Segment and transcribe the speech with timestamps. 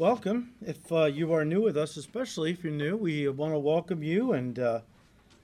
[0.00, 0.54] Welcome.
[0.62, 4.02] If uh, you are new with us, especially if you're new, we want to welcome
[4.02, 4.80] you and uh,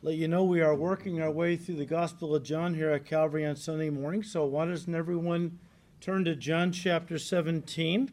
[0.01, 3.05] let you know we are working our way through the Gospel of John here at
[3.05, 4.23] Calvary on Sunday morning.
[4.23, 5.59] So, why doesn't everyone
[6.01, 8.13] turn to John chapter 17?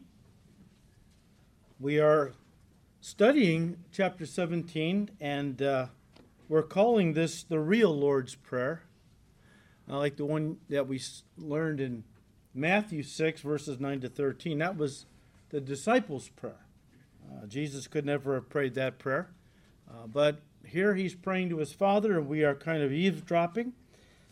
[1.80, 2.32] We are
[3.00, 5.86] studying chapter 17, and uh,
[6.50, 8.82] we're calling this the real Lord's Prayer,
[9.86, 11.00] like the one that we
[11.38, 12.04] learned in
[12.52, 14.58] Matthew 6, verses 9 to 13.
[14.58, 15.06] That was
[15.54, 16.66] the disciples' prayer.
[17.30, 19.30] Uh, Jesus could never have prayed that prayer.
[19.88, 23.72] Uh, but here he's praying to his Father, and we are kind of eavesdropping.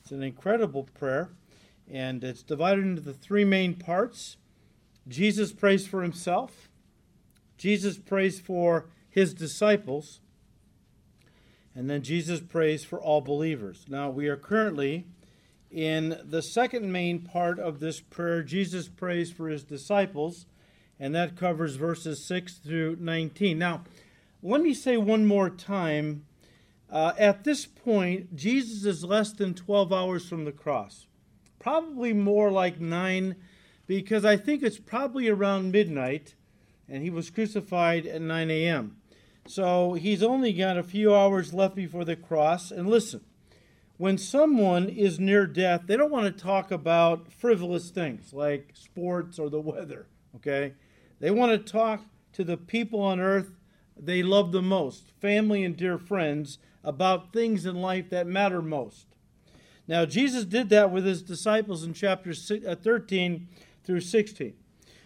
[0.01, 1.31] It's an incredible prayer,
[1.89, 4.37] and it's divided into the three main parts.
[5.07, 6.69] Jesus prays for himself,
[7.57, 10.19] Jesus prays for his disciples,
[11.73, 13.85] and then Jesus prays for all believers.
[13.89, 15.07] Now, we are currently
[15.71, 18.43] in the second main part of this prayer.
[18.43, 20.47] Jesus prays for his disciples
[21.03, 23.59] and that covers verses 6 through 19.
[23.59, 23.83] Now,
[24.41, 26.25] let me say one more time
[26.89, 31.07] uh, at this point, Jesus is less than 12 hours from the cross,
[31.59, 33.35] probably more like nine,
[33.89, 36.37] because I think it's probably around midnight,
[36.89, 38.99] and he was crucified at 9 a.m.
[39.49, 42.71] So he's only got a few hours left before the cross.
[42.71, 43.23] And listen,
[43.97, 49.41] when someone is near death, they don't want to talk about frivolous things like sports
[49.41, 50.07] or the weather,
[50.37, 50.75] okay?
[51.23, 53.53] They want to talk to the people on earth
[53.97, 59.07] they love the most, family and dear friends, about things in life that matter most.
[59.87, 63.47] Now, Jesus did that with his disciples in chapters uh, 13
[63.85, 64.55] through 16.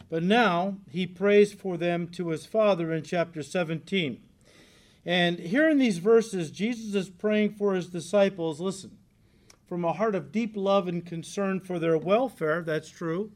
[0.09, 4.19] But now he prays for them to his Father in chapter 17.
[5.05, 8.97] And here in these verses, Jesus is praying for his disciples, listen,
[9.69, 13.33] from a heart of deep love and concern for their welfare, that's true,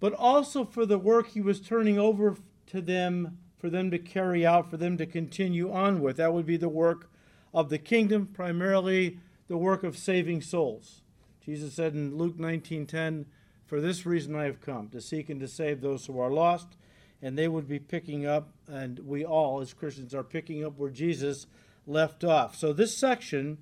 [0.00, 4.46] but also for the work he was turning over to them for them to carry
[4.46, 6.16] out, for them to continue on with.
[6.16, 7.10] That would be the work
[7.52, 11.02] of the kingdom, primarily the work of saving souls.
[11.44, 13.26] Jesus said in Luke 19:10,
[13.66, 16.76] "For this reason I have come, to seek and to save those who are lost."
[17.20, 20.90] And they would be picking up, and we all as Christians are picking up where
[20.90, 21.46] Jesus
[21.86, 22.56] left off.
[22.56, 23.58] So this section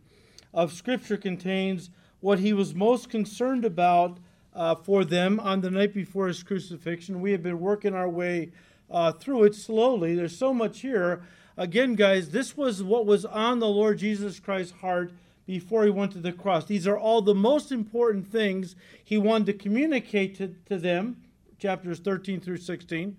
[0.54, 1.90] of Scripture contains
[2.20, 4.20] what he was most concerned about
[4.58, 7.20] uh, for them on the night before his crucifixion.
[7.20, 8.50] We have been working our way
[8.90, 10.16] uh, through it slowly.
[10.16, 11.22] There's so much here.
[11.56, 15.12] Again, guys, this was what was on the Lord Jesus Christ's heart
[15.46, 16.64] before he went to the cross.
[16.64, 21.22] These are all the most important things he wanted to communicate to, to them,
[21.60, 23.16] chapters 13 through 16.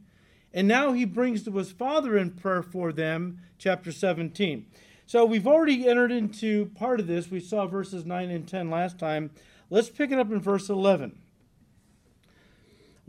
[0.53, 4.65] And now he brings to his Father in prayer for them, chapter 17.
[5.05, 7.31] So we've already entered into part of this.
[7.31, 9.31] We saw verses 9 and 10 last time.
[9.69, 11.17] Let's pick it up in verse 11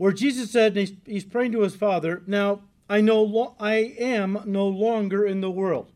[0.01, 4.41] where Jesus said, he's, he's, praying to his Father, Now I know lo- I am
[4.47, 5.91] no longer in the world.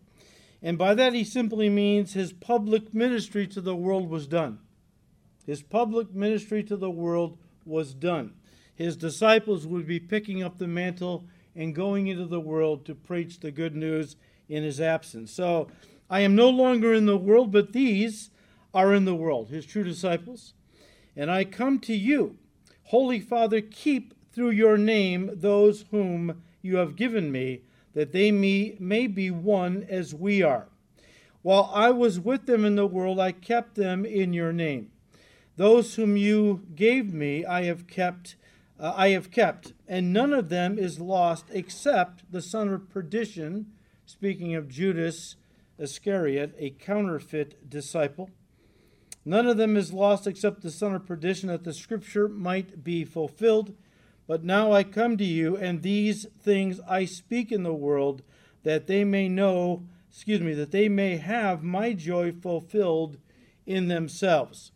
[0.61, 4.59] And by that he simply means his public ministry to the world was done.
[5.47, 8.35] His public ministry to the world was done.
[8.75, 13.39] His disciples would be picking up the mantle and going into the world to preach
[13.39, 14.17] the good news
[14.47, 15.31] in his absence.
[15.31, 15.71] So
[16.11, 18.29] I am no longer in the world, but these
[18.71, 20.53] are in the world, his true disciples.
[21.15, 22.37] And I come to you
[22.89, 27.61] Holy Father, keep through your name those whom you have given me,
[27.93, 30.67] that they may, may be one as we are.
[31.41, 34.91] While I was with them in the world, I kept them in your name.
[35.57, 38.35] Those whom you gave me, I have kept.
[38.77, 43.67] Uh, I have kept, and none of them is lost except the son of perdition.
[44.05, 45.37] Speaking of Judas
[45.79, 48.29] Iscariot, a counterfeit disciple.
[49.25, 53.03] None of them is lost except the son of perdition, that the scripture might be
[53.03, 53.73] fulfilled.
[54.27, 58.21] But now I come to you, and these things I speak in the world,
[58.63, 63.17] that they may know, excuse me, that they may have my joy fulfilled
[63.65, 64.71] in themselves.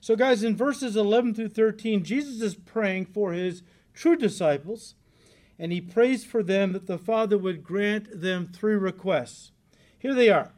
[0.00, 3.62] So, guys, in verses 11 through 13, Jesus is praying for his
[3.94, 4.94] true disciples,
[5.58, 9.52] and he prays for them that the Father would grant them three requests.
[9.98, 10.52] Here they are.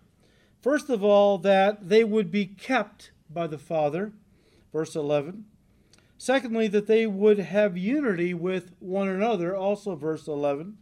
[0.61, 4.12] First of all, that they would be kept by the Father,
[4.73, 5.44] verse 11.
[6.19, 10.78] Secondly, that they would have unity with one another, also verse 11.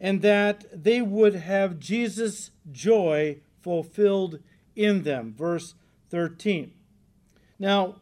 [0.00, 4.40] And that they would have Jesus' joy fulfilled
[4.74, 5.74] in them, verse
[6.10, 6.72] 13.
[7.58, 7.96] Now,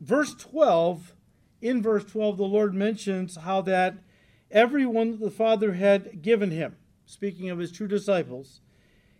[0.00, 1.14] verse 12,
[1.60, 3.98] in verse 12, the Lord mentions how that
[4.50, 8.60] everyone that the Father had given him, speaking of his true disciples,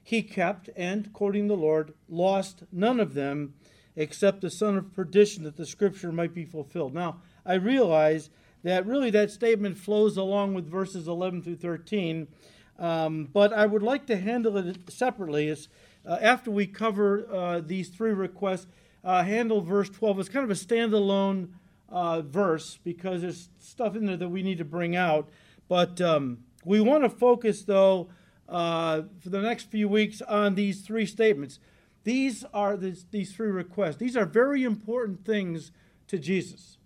[0.07, 3.55] he kept, and, quoting the Lord, lost none of them
[3.97, 6.95] except the son of perdition, that the scripture might be fulfilled.
[6.95, 8.31] Now, I realize
[8.63, 12.29] that really that statement flows along with verses 11 through 13.
[12.79, 15.49] Um, but I would like to handle it separately.
[15.49, 15.67] Is
[16.07, 18.69] uh, after we cover uh, these three requests,
[19.03, 21.49] uh, handle verse 12 as kind of a standalone
[21.89, 25.29] uh, verse because there's stuff in there that we need to bring out.
[25.67, 28.09] But um, we want to focus, though,
[28.49, 31.59] uh, for the next few weeks on these three statements.
[32.05, 33.97] These are this, these three requests.
[33.97, 35.73] These are very important things
[36.09, 36.79] to Jesus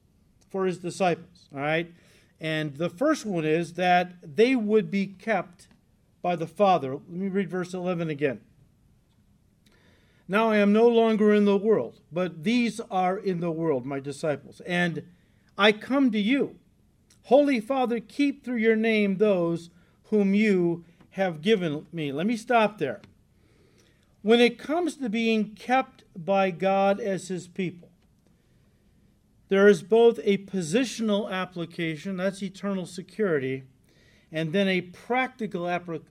[0.48, 1.48] for his disciples.
[1.54, 1.92] All right.
[2.40, 5.68] And the first one is that they would be kept
[6.22, 6.92] by the Father.
[6.92, 8.40] Let me read verse 11 again.
[10.26, 14.00] Now I am no longer in the world, but these are in the world, my
[14.00, 14.60] disciples.
[14.60, 15.02] And
[15.58, 16.56] I come to you.
[17.24, 19.70] Holy Father, keep through your name those
[20.04, 22.12] whom you have given me.
[22.12, 23.00] Let me stop there.
[24.22, 27.90] When it comes to being kept by God as his people,
[29.48, 33.64] there is both a positional application, that's eternal security,
[34.30, 35.68] and then a practical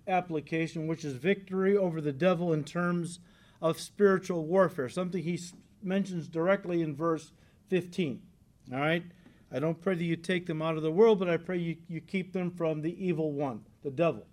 [0.08, 3.20] application, which is victory over the devil in terms
[3.62, 5.40] of spiritual warfare, something he
[5.82, 7.32] mentions directly in verse
[7.70, 8.22] 15.
[8.74, 9.04] All right?
[9.52, 11.78] I don't pray that you take them out of the world, but I pray you,
[11.88, 14.26] you keep them from the evil one, the devil.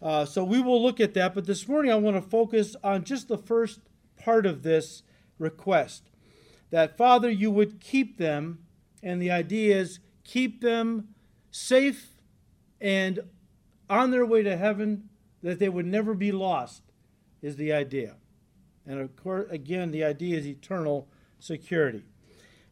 [0.00, 3.04] Uh, so we will look at that, but this morning I want to focus on
[3.04, 3.80] just the first
[4.16, 5.02] part of this
[5.38, 6.10] request
[6.70, 8.60] that, Father, you would keep them,
[9.02, 11.08] and the idea is keep them
[11.50, 12.10] safe
[12.80, 13.20] and
[13.90, 15.08] on their way to heaven,
[15.42, 16.82] that they would never be lost,
[17.42, 18.16] is the idea.
[18.86, 21.08] And of course, again, the idea is eternal
[21.38, 22.04] security.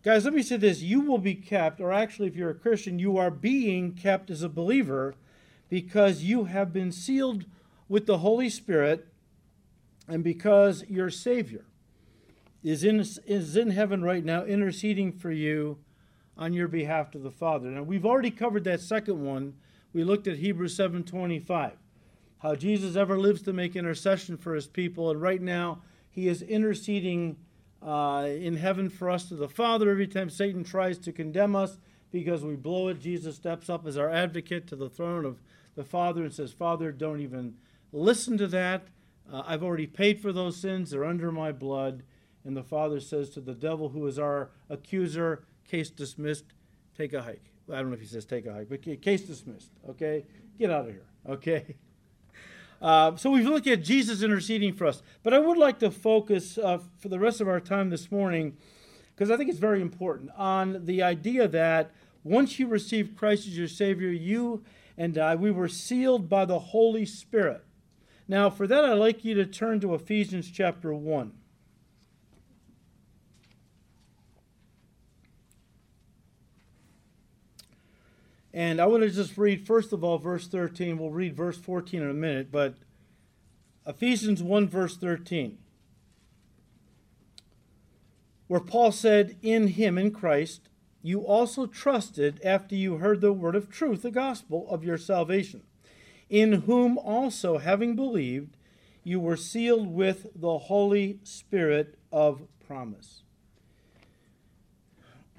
[0.02, 2.98] Guys, let me say this you will be kept, or actually, if you're a Christian,
[2.98, 5.14] you are being kept as a believer
[5.68, 7.44] because you have been sealed
[7.88, 9.06] with the Holy Spirit
[10.08, 11.64] and because your Savior
[12.62, 15.78] is in, is in heaven right now interceding for you
[16.36, 17.68] on your behalf to the Father.
[17.68, 19.54] Now, we've already covered that second one.
[19.92, 21.72] We looked at Hebrews 7.25,
[22.38, 26.42] how Jesus ever lives to make intercession for his people, and right now he is
[26.42, 27.36] interceding
[27.82, 31.78] uh, in heaven for us to the Father every time Satan tries to condemn us
[32.10, 33.00] because we blow it.
[33.00, 35.38] Jesus steps up as our advocate to the throne of
[35.76, 37.54] the Father and says, Father, don't even
[37.92, 38.88] listen to that.
[39.30, 42.02] Uh, I've already paid for those sins, they're under my blood.
[42.44, 46.44] And the Father says to the devil, who is our accuser, case dismissed,
[46.96, 47.52] take a hike.
[47.70, 50.24] I don't know if he says take a hike, but case dismissed, okay?
[50.58, 51.76] Get out of here, okay?
[52.78, 55.02] Uh, so we've looked at Jesus interceding for us.
[55.22, 58.58] But I would like to focus uh, for the rest of our time this morning,
[59.14, 61.90] because I think it's very important, on the idea that
[62.22, 64.62] once you receive Christ as your Savior, you
[64.98, 67.64] and I, we were sealed by the Holy Spirit.
[68.28, 71.32] Now, for that, I'd like you to turn to Ephesians chapter 1.
[78.52, 80.96] And I want to just read, first of all, verse 13.
[80.96, 82.74] We'll read verse 14 in a minute, but
[83.86, 85.58] Ephesians 1, verse 13,
[88.48, 90.70] where Paul said, In him, in Christ,
[91.06, 95.62] you also trusted after you heard the word of truth, the gospel of your salvation,
[96.28, 98.56] in whom also, having believed,
[99.04, 103.22] you were sealed with the Holy Spirit of promise.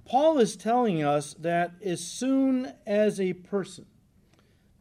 [0.06, 3.88] Paul is telling us that as soon as a person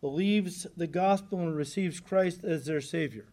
[0.00, 3.26] believes the gospel and receives Christ as their Savior,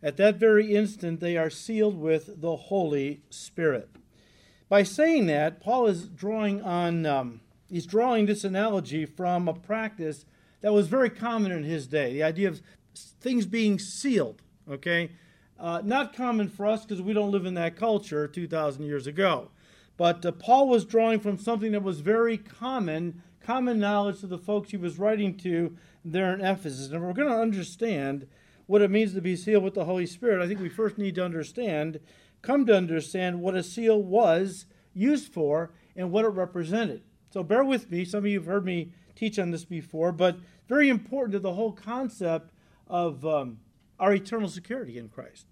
[0.00, 3.88] at that very instant they are sealed with the Holy Spirit.
[4.72, 10.24] By saying that, Paul is drawing on, um, he's drawing this analogy from a practice
[10.62, 12.62] that was very common in his day the idea of
[13.20, 15.10] things being sealed, okay?
[15.60, 19.50] Uh, not common for us because we don't live in that culture 2,000 years ago.
[19.98, 24.38] But uh, Paul was drawing from something that was very common, common knowledge to the
[24.38, 26.90] folks he was writing to there in Ephesus.
[26.90, 28.26] And we're going to understand
[28.64, 30.42] what it means to be sealed with the Holy Spirit.
[30.42, 32.00] I think we first need to understand
[32.42, 37.02] come to understand what a seal was used for and what it represented.
[37.30, 38.04] So bear with me.
[38.04, 40.36] Some of you have heard me teach on this before, but
[40.68, 42.52] very important to the whole concept
[42.88, 43.58] of um,
[43.98, 45.46] our eternal security in Christ.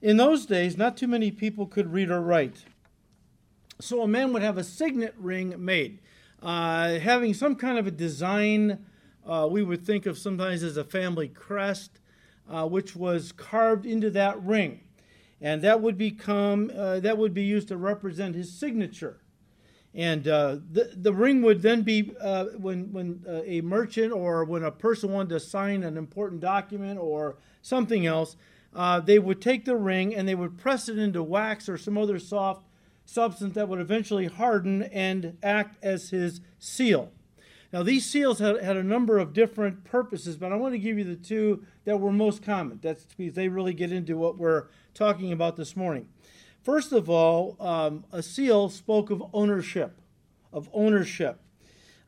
[0.00, 2.64] In those days, not too many people could read or write.
[3.80, 6.00] So a man would have a signet ring made,
[6.42, 8.84] uh, having some kind of a design.
[9.26, 12.00] Uh, we would think of sometimes as a family crest,
[12.48, 14.80] uh, which was carved into that ring
[15.40, 19.20] and that would become uh, that would be used to represent his signature
[19.94, 24.44] and uh, the, the ring would then be uh, when, when uh, a merchant or
[24.44, 28.36] when a person wanted to sign an important document or something else
[28.74, 31.96] uh, they would take the ring and they would press it into wax or some
[31.96, 32.64] other soft
[33.04, 37.10] substance that would eventually harden and act as his seal.
[37.72, 40.96] Now, these seals had, had a number of different purposes, but I want to give
[40.96, 42.78] you the two that were most common.
[42.82, 46.08] That's because they really get into what we're talking about this morning.
[46.62, 50.00] First of all, um, a seal spoke of ownership,
[50.52, 51.40] of ownership.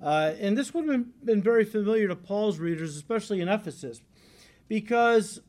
[0.00, 4.00] Uh, and this would have been, very familiar to Paul's readers, especially in Ephesus,
[4.67, 5.40] because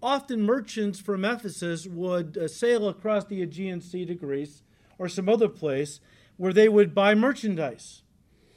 [0.00, 4.62] often merchants from Ephesus would uh, sail across the Aegean Sea to Greece
[4.98, 5.98] or some other place
[6.36, 8.03] where they would buy merchandise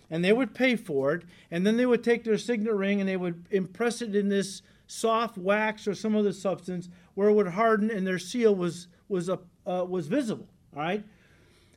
[0.10, 3.10] and they would pay for it, and then they would take their signet ring and
[3.10, 7.50] they would impress it in this soft wax or some other substance where it would
[7.50, 10.48] harden and their seal was was uh, was visible.
[10.76, 11.04] All right.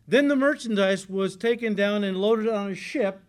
[0.06, 3.22] Then the merchandise was taken down and loaded on a ship,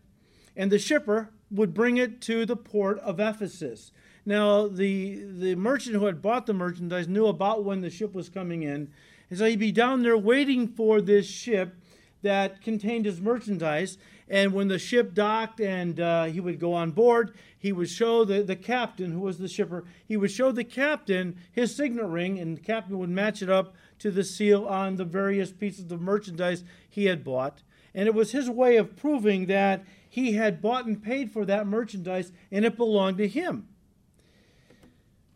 [0.55, 3.91] and the shipper would bring it to the port of Ephesus.
[4.25, 8.29] Now the the merchant who had bought the merchandise knew about when the ship was
[8.29, 8.91] coming in,
[9.29, 11.75] and so he'd be down there waiting for this ship
[12.21, 13.97] that contained his merchandise.
[14.31, 18.23] And when the ship docked and uh, he would go on board, he would show
[18.23, 22.39] the, the captain, who was the shipper, he would show the captain his signet ring,
[22.39, 25.99] and the captain would match it up to the seal on the various pieces of
[25.99, 27.61] merchandise he had bought.
[27.93, 31.67] And it was his way of proving that he had bought and paid for that
[31.67, 33.67] merchandise and it belonged to him.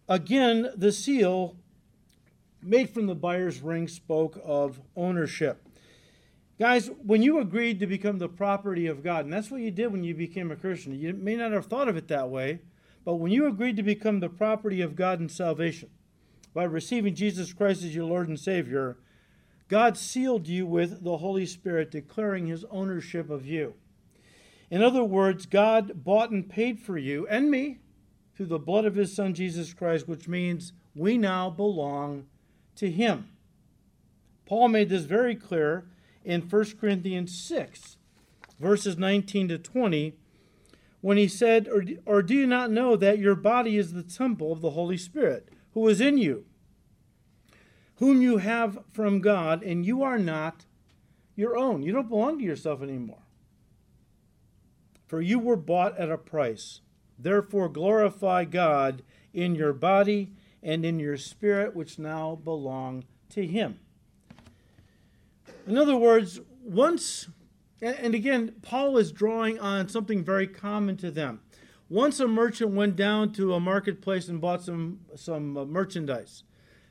[0.08, 1.58] Again, the seal
[2.62, 5.65] made from the buyer's ring spoke of ownership.
[6.58, 9.92] Guys, when you agreed to become the property of God, and that's what you did
[9.92, 12.60] when you became a Christian, you may not have thought of it that way,
[13.04, 15.90] but when you agreed to become the property of God in salvation
[16.54, 18.98] by receiving Jesus Christ as your Lord and Savior,
[19.68, 23.74] God sealed you with the Holy Spirit, declaring his ownership of you.
[24.72, 27.80] In other words, God bought and paid for you and me
[28.36, 32.28] through the blood of his Son Jesus Christ, which means we now belong
[32.78, 33.30] to him.
[34.46, 35.86] Paul made this very clear
[36.26, 37.98] in 1 Corinthians 6,
[38.60, 40.14] verses 19 to 20,
[41.02, 44.52] when he said, or, or do you not know that your body is the temple
[44.52, 46.46] of the Holy Spirit, who is in you,
[47.98, 50.66] whom you have from God, and you are not
[51.36, 51.84] your own?
[51.84, 53.24] You don't belong to yourself anymore.
[55.06, 56.82] For you were bought at a price.
[57.20, 60.32] Therefore, glorify God in your body
[60.64, 63.80] and in your spirit, which now belong to Him.
[65.68, 67.28] In other words, once,
[67.82, 71.42] and again, Paul is drawing on something very common to them.
[71.90, 76.44] Once a merchant went down to a marketplace and bought some, some uh, merchandise,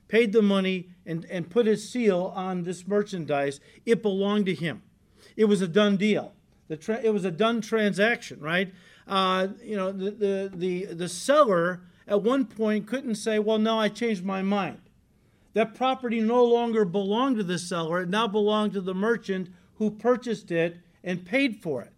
[0.09, 4.83] paid the money, and, and put his seal on this merchandise, it belonged to him.
[5.37, 6.33] It was a done deal.
[6.69, 8.73] The tra- it was a done transaction, right?
[9.07, 13.78] Uh, you know, the, the, the, the seller at one point couldn't say, well, no,
[13.78, 14.81] I changed my mind.
[15.55, 19.91] That property no longer belonged to the seller, it now belonged to the merchant who
[19.91, 21.93] purchased it and paid for it.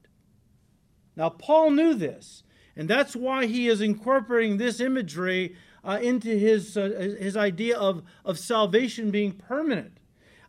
[1.17, 2.43] Now, Paul knew this,
[2.77, 8.03] and that's why he is incorporating this imagery uh, into his, uh, his idea of,
[8.25, 9.99] of salvation being permanent.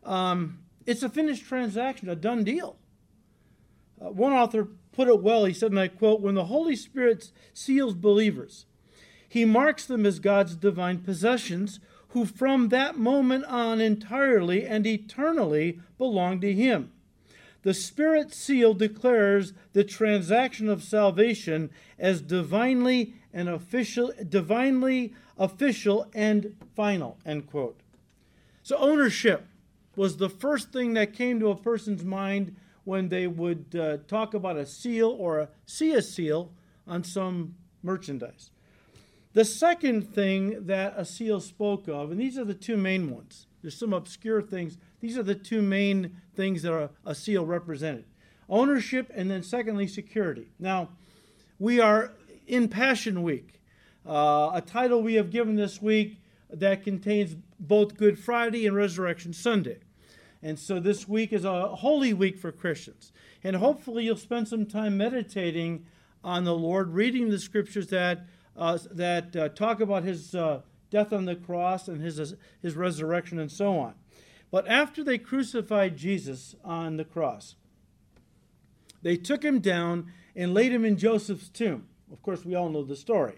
[0.04, 2.78] Um, it's a finished transaction, a done deal.
[4.02, 5.46] Uh, one author put it well.
[5.46, 8.66] He said, and I quote, When the Holy Spirit seals believers,
[9.30, 15.80] he marks them as God's divine possessions who from that moment on entirely and eternally
[15.98, 16.92] belong to Him.
[17.64, 26.56] The Spirit seal declares the transaction of salvation as divinely and official, divinely official and
[26.76, 27.18] final.
[27.26, 27.80] End quote.
[28.64, 29.48] So ownership
[29.96, 34.34] was the first thing that came to a person's mind when they would uh, talk
[34.34, 36.54] about a seal or a, see a seal
[36.88, 38.50] on some merchandise.
[39.34, 43.48] The second thing that a seal spoke of, and these are the two main ones,
[43.62, 44.78] there's some obscure things.
[45.00, 48.06] These are the two main things that a, seal represented
[48.50, 50.48] ownership, and then secondly, security.
[50.60, 50.90] Now,
[51.60, 52.14] we are
[52.46, 53.62] in Passion Week,
[54.06, 59.34] uh, a title we have given this week that contains both Good Friday and Resurrection
[59.34, 59.80] Sunday.
[60.42, 63.12] And so this week is a holy week for Christians.
[63.44, 65.86] And hopefully you'll spend some time meditating
[66.24, 68.26] on the Lord, reading the scriptures that
[68.58, 73.40] uh, that uh, talk about his uh, death on the cross and his, his resurrection
[73.40, 73.94] and so on.
[74.50, 77.56] But after they crucified Jesus on the cross,
[79.02, 81.88] they took him down and laid him in Joseph's tomb.
[82.12, 83.36] Of course, we all know the story.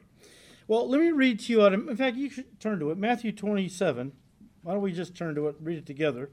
[0.68, 2.98] Well, let me read to you out of, in fact, you should turn to it,
[2.98, 4.12] Matthew 27.
[4.62, 6.30] Why don't we just turn to it, read it together?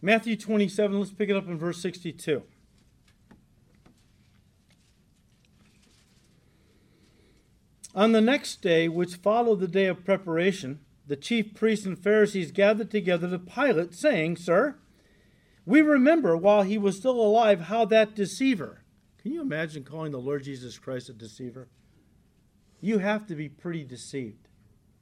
[0.00, 2.44] Matthew 27, let's pick it up in verse 62.
[7.96, 12.52] On the next day, which followed the day of preparation, the chief priests and Pharisees
[12.52, 14.76] gathered together to Pilate, saying, Sir,
[15.64, 18.82] we remember while he was still alive how that deceiver.
[19.16, 21.68] Can you imagine calling the Lord Jesus Christ a deceiver?
[22.82, 24.48] You have to be pretty deceived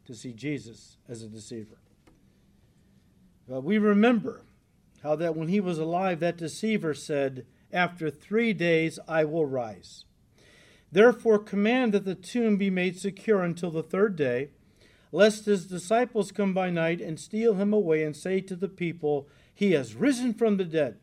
[0.06, 1.78] to see Jesus as a deceiver.
[3.52, 4.42] Uh, we remember
[5.02, 10.04] how that when he was alive, that deceiver said, After three days I will rise.
[10.94, 14.50] Therefore, command that the tomb be made secure until the third day,
[15.10, 19.28] lest his disciples come by night and steal him away and say to the people,
[19.52, 20.98] He has risen from the dead.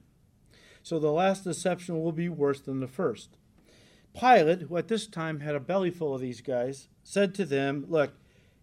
[0.81, 3.35] So the last deception will be worse than the first.
[4.17, 7.83] Pilate, who at this time had a belly full of these guys, said to them,
[7.89, 8.13] Look,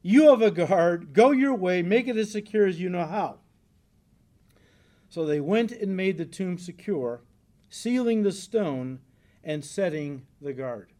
[0.00, 3.40] you have a guard, go your way, make it as secure as you know how.
[5.10, 7.20] So they went and made the tomb secure,
[7.68, 9.00] sealing the stone
[9.44, 10.94] and setting the guard.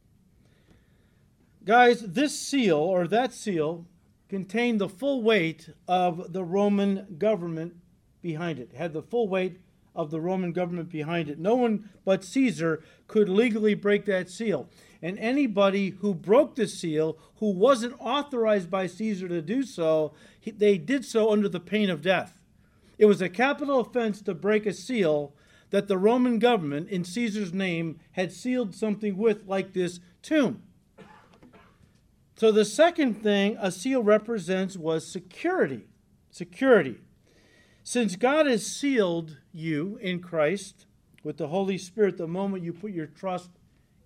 [1.64, 3.84] Guys, this seal or that seal
[4.28, 7.74] contained the full weight of the Roman government
[8.22, 9.60] behind it, had the full weight
[9.94, 11.38] of the Roman government behind it.
[11.38, 14.68] No one but Caesar could legally break that seal.
[15.02, 20.12] And anybody who broke the seal, who wasn't authorized by Caesar to do so,
[20.44, 22.40] they did so under the pain of death.
[22.98, 25.34] It was a capital offense to break a seal
[25.70, 30.62] that the Roman government, in Caesar's name, had sealed something with, like this tomb.
[32.38, 35.88] So the second thing a seal represents was security.
[36.30, 36.98] Security.
[37.82, 40.86] Since God has sealed you in Christ
[41.24, 43.50] with the Holy Spirit the moment you put your trust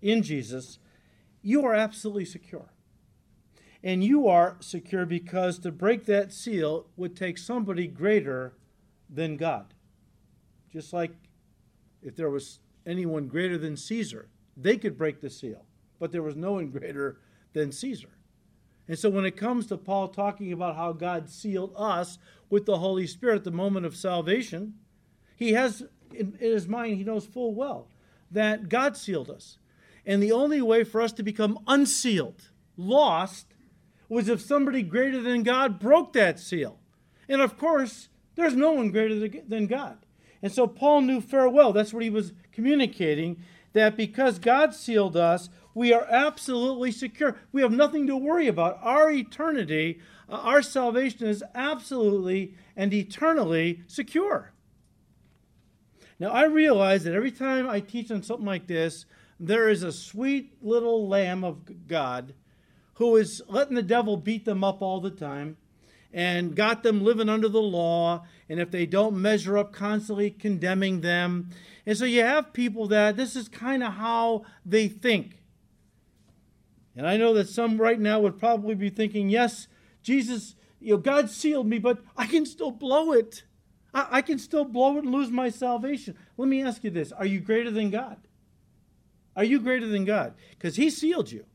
[0.01, 0.79] in Jesus,
[1.43, 2.73] you are absolutely secure.
[3.83, 8.55] And you are secure because to break that seal would take somebody greater
[9.07, 9.75] than God.
[10.71, 11.11] Just like
[12.01, 15.65] if there was anyone greater than Caesar, they could break the seal,
[15.99, 17.19] but there was no one greater
[17.53, 18.09] than Caesar.
[18.87, 22.17] And so when it comes to Paul talking about how God sealed us
[22.49, 24.75] with the Holy Spirit at the moment of salvation,
[25.35, 27.87] he has in, his mind, he knows full well
[28.31, 29.57] that God sealed us.
[30.05, 33.47] And the only way for us to become unsealed, lost,
[34.09, 36.79] was if somebody greater than God broke that seal.
[37.29, 39.97] And of course, there's no one greater than God.
[40.41, 41.71] And so Paul knew farewell.
[41.71, 47.37] That's what he was communicating that because God sealed us, we are absolutely secure.
[47.51, 48.79] We have nothing to worry about.
[48.81, 54.51] Our eternity, uh, our salvation is absolutely and eternally secure.
[56.19, 59.05] Now, I realize that every time I teach on something like this,
[59.39, 62.33] there is a sweet little lamb of God
[62.95, 65.57] who is letting the devil beat them up all the time
[66.13, 71.01] and got them living under the law, and if they don't measure up, constantly condemning
[71.01, 71.49] them.
[71.87, 75.39] And so you have people that this is kind of how they think.
[76.95, 79.67] And I know that some right now would probably be thinking, yes,
[80.01, 83.43] Jesus, you know, God sealed me, but I can still blow it.
[83.93, 86.15] I, I can still blow it and lose my salvation.
[86.37, 88.17] Let me ask you this Are you greater than God?
[89.35, 90.35] Are you greater than God?
[90.51, 91.45] Because He sealed you.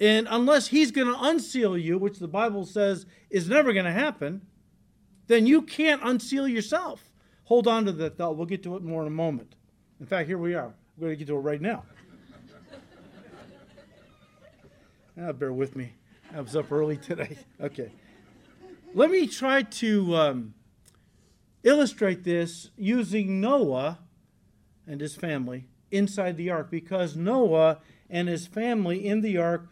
[0.00, 3.92] And unless he's going to unseal you, which the Bible says is never going to
[3.92, 4.42] happen,
[5.26, 7.12] then you can't unseal yourself.
[7.44, 8.36] Hold on to that thought.
[8.36, 9.54] We'll get to it more in a moment.
[10.00, 10.72] In fact, here we are.
[10.96, 11.84] We're going to get to it right now.
[15.20, 15.92] Ah, bear with me.
[16.34, 17.38] I was up early today.
[17.60, 17.92] Okay.
[18.94, 20.54] Let me try to um,
[21.62, 23.98] illustrate this using Noah
[24.86, 27.78] and his family inside the ark because Noah
[28.08, 29.68] and his family in the ark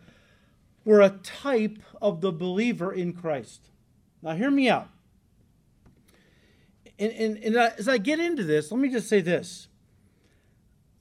[0.84, 3.70] were a type of the believer in Christ.
[4.22, 4.88] Now, hear me out.
[6.98, 9.68] And, and, and as I get into this, let me just say this.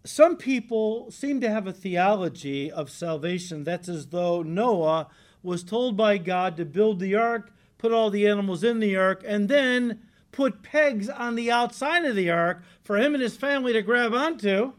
[0.06, 5.08] Some people seem to have a theology of salvation that's as though Noah
[5.41, 9.24] was told by God to build the ark, put all the animals in the ark,
[9.26, 13.74] and then put pegs on the outside of the ark for him and his family
[13.74, 14.74] to grab onto.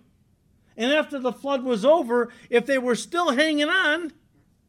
[0.76, 4.12] And after the flood was over, if they were still hanging on,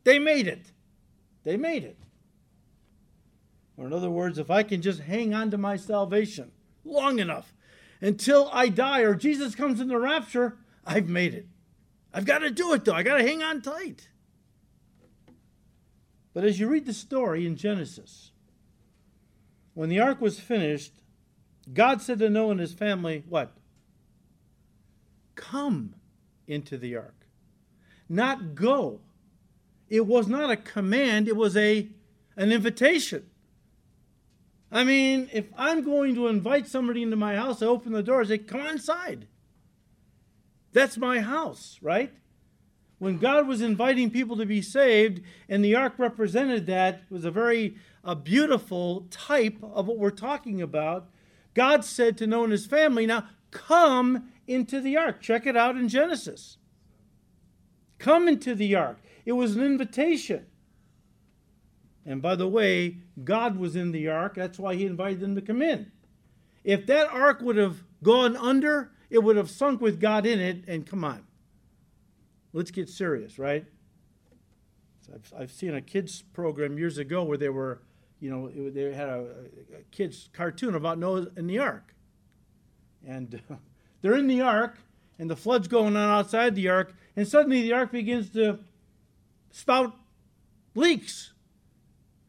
[0.06, 0.72] they made it.
[1.44, 2.00] They made it.
[3.78, 6.52] Or, in other words, if I can just hang on to my salvation
[6.84, 7.54] long enough
[8.02, 11.48] until I die or Jesus comes in the rapture, I've made it.
[12.14, 12.94] I've got to do it, though.
[12.94, 14.10] I got to hang on tight.
[16.34, 18.32] But as you read the story in Genesis,
[19.74, 20.94] when the ark was finished,
[21.74, 23.52] God said to Noah and his family, What?
[25.36, 25.96] Come
[26.48, 27.28] into the ark.
[28.10, 29.02] Not go,
[29.90, 31.90] it was not a command, it was a,
[32.36, 33.30] an invitation.
[34.72, 38.22] I mean, if I'm going to invite somebody into my house, I open the door
[38.22, 39.28] and say, Come inside.
[40.74, 42.14] That's my house, right?
[43.00, 47.26] when God was inviting people to be saved, and the ark represented that, it was
[47.26, 51.10] a very a beautiful type of what we're talking about.
[51.54, 55.22] God said to Noah and his family, Now come into the ark.
[55.22, 56.58] Check it out in Genesis.
[58.00, 59.00] Come into the ark.
[59.26, 60.46] It was an invitation.
[62.08, 64.36] And by the way, God was in the ark.
[64.36, 65.92] That's why he invited them to come in.
[66.64, 70.64] If that ark would have gone under, it would have sunk with God in it.
[70.70, 71.26] And come on,
[72.54, 73.66] let's get serious, right?
[75.14, 77.82] I've, I've seen a kids program years ago where they were,
[78.22, 79.26] you know, it, they had a,
[79.78, 81.94] a, kids cartoon about Noah in the ark,
[83.06, 83.56] and uh,
[84.02, 84.78] they're in the ark,
[85.20, 88.60] and the flood's going on outside the ark, and suddenly the ark begins to
[89.52, 89.94] spout
[90.74, 91.34] leaks.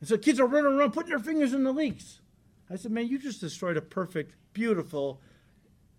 [0.00, 2.20] And so kids are running around putting their fingers in the leaks.
[2.70, 5.20] I said, man, you just destroyed a perfect, beautiful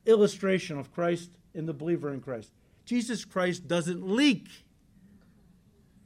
[0.06, 2.52] illustration of Christ and the believer in Christ.
[2.86, 4.48] Jesus Christ doesn't leak.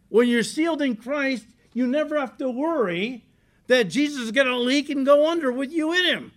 [0.10, 3.26] When you're sealed in Christ, you never have to worry
[3.68, 6.32] that Jesus is going to leak and go under with you in him.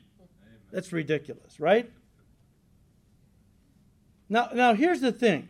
[0.72, 1.90] That's ridiculous, right?
[4.28, 5.48] Now, now here's the thing.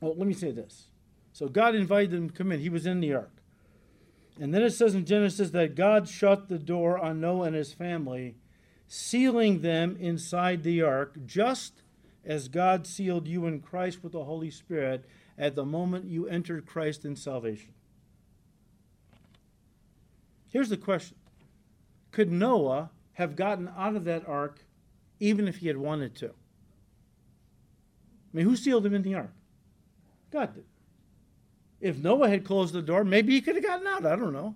[0.00, 0.86] Well, let me say this.
[1.32, 2.60] So God invited them to come in.
[2.60, 3.33] He was in the ark.
[4.40, 7.72] And then it says in Genesis that God shut the door on Noah and his
[7.72, 8.34] family,
[8.88, 11.82] sealing them inside the ark, just
[12.24, 15.04] as God sealed you in Christ with the Holy Spirit
[15.38, 17.74] at the moment you entered Christ in salvation.
[20.48, 21.16] Here's the question
[22.10, 24.64] Could Noah have gotten out of that ark
[25.20, 26.28] even if he had wanted to?
[26.28, 26.30] I
[28.32, 29.32] mean, who sealed him in the ark?
[30.32, 30.64] God did.
[31.80, 34.06] If Noah had closed the door, maybe he could have gotten out.
[34.06, 34.54] I don't know.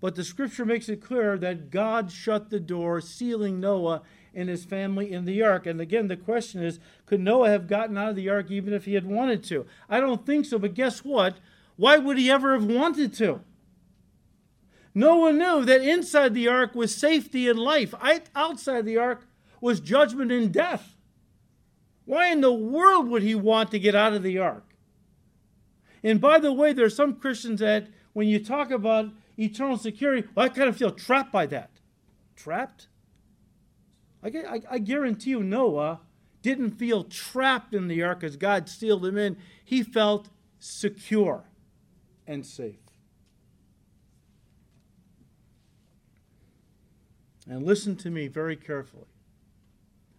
[0.00, 4.02] But the scripture makes it clear that God shut the door, sealing Noah
[4.34, 5.64] and his family in the ark.
[5.64, 8.84] And again, the question is could Noah have gotten out of the ark even if
[8.84, 9.64] he had wanted to?
[9.88, 11.38] I don't think so, but guess what?
[11.76, 13.40] Why would he ever have wanted to?
[14.94, 17.94] Noah knew that inside the ark was safety and life,
[18.36, 19.26] outside the ark
[19.60, 20.96] was judgment and death.
[22.04, 24.63] Why in the world would he want to get out of the ark?
[26.04, 30.28] And by the way, there are some Christians that, when you talk about eternal security,
[30.34, 31.70] well, I kind of feel trapped by that.
[32.36, 32.88] Trapped?
[34.22, 36.00] I, I, I guarantee you, Noah
[36.42, 39.38] didn't feel trapped in the ark as God sealed him in.
[39.64, 40.28] He felt
[40.60, 41.44] secure
[42.26, 42.76] and safe.
[47.48, 49.04] And listen to me very carefully.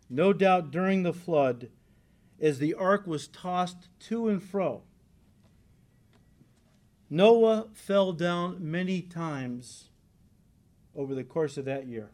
[0.10, 1.70] No doubt during the flood,
[2.42, 4.82] as the ark was tossed to and fro,
[7.10, 9.90] Noah fell down many times
[10.96, 12.10] over the course of that year.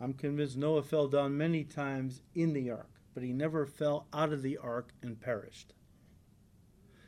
[0.00, 4.32] I'm convinced Noah fell down many times in the ark, but he never fell out
[4.32, 5.74] of the ark and perished.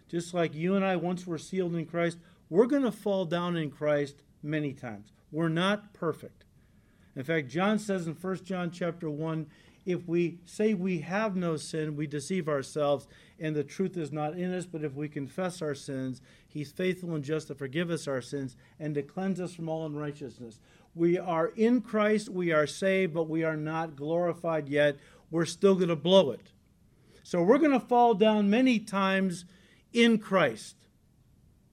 [0.08, 2.18] Just like you and I once were sealed in Christ,
[2.50, 5.10] we're going to fall down in Christ many times.
[5.30, 6.44] We're not perfect.
[7.16, 9.46] In fact, John says in 1 John chapter 1,
[9.86, 13.08] if we say we have no sin, we deceive ourselves,
[13.42, 14.64] and the truth is not in us.
[14.64, 18.56] But if we confess our sins, He's faithful and just to forgive us our sins
[18.78, 20.60] and to cleanse us from all unrighteousness.
[20.94, 24.96] We are in Christ, we are saved, but we are not glorified yet.
[25.30, 26.52] We're still going to blow it.
[27.22, 29.44] So we're going to fall down many times
[29.92, 30.76] in Christ,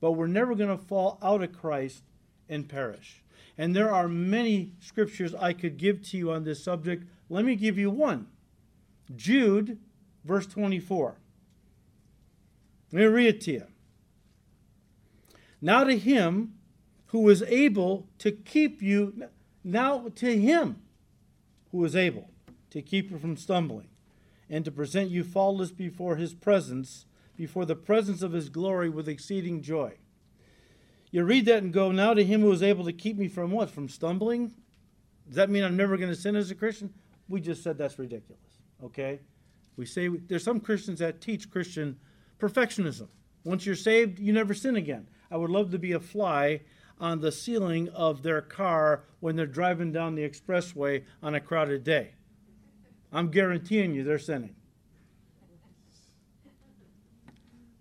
[0.01, 2.03] but we're never going to fall out of Christ
[2.47, 3.23] and perish.
[3.57, 7.55] And there are many scriptures I could give to you on this subject let me
[7.55, 8.27] give you one
[9.15, 9.79] Jude,
[10.23, 11.15] verse 24.
[12.91, 13.63] Let me read it to you.
[15.61, 16.55] Now to him
[17.07, 19.27] who is able to keep you,
[19.63, 20.81] now to him
[21.71, 22.29] who is able
[22.71, 23.89] to keep you from stumbling
[24.49, 29.07] and to present you faultless before his presence, before the presence of his glory with
[29.07, 29.93] exceeding joy.
[31.11, 33.51] You read that and go, now to him who is able to keep me from
[33.51, 33.69] what?
[33.69, 34.53] From stumbling?
[35.27, 36.93] Does that mean I'm never going to sin as a Christian?
[37.29, 38.41] we just said that's ridiculous.
[38.83, 39.19] Okay?
[39.77, 41.97] We say there's some Christians that teach Christian
[42.39, 43.07] perfectionism.
[43.43, 45.07] Once you're saved, you never sin again.
[45.31, 46.61] I would love to be a fly
[46.99, 51.83] on the ceiling of their car when they're driving down the expressway on a crowded
[51.83, 52.11] day.
[53.11, 54.55] I'm guaranteeing you they're sinning.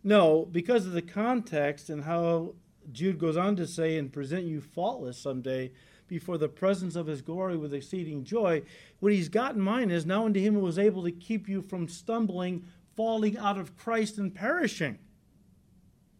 [0.04, 2.54] No, because of the context and how
[2.92, 5.72] Jude goes on to say, and present you faultless someday,
[6.06, 8.62] before the presence of his glory with exceeding joy.
[8.98, 11.60] What he's got in mind is now unto him who was able to keep you
[11.60, 12.64] from stumbling,
[12.98, 14.98] falling out of Christ, and perishing.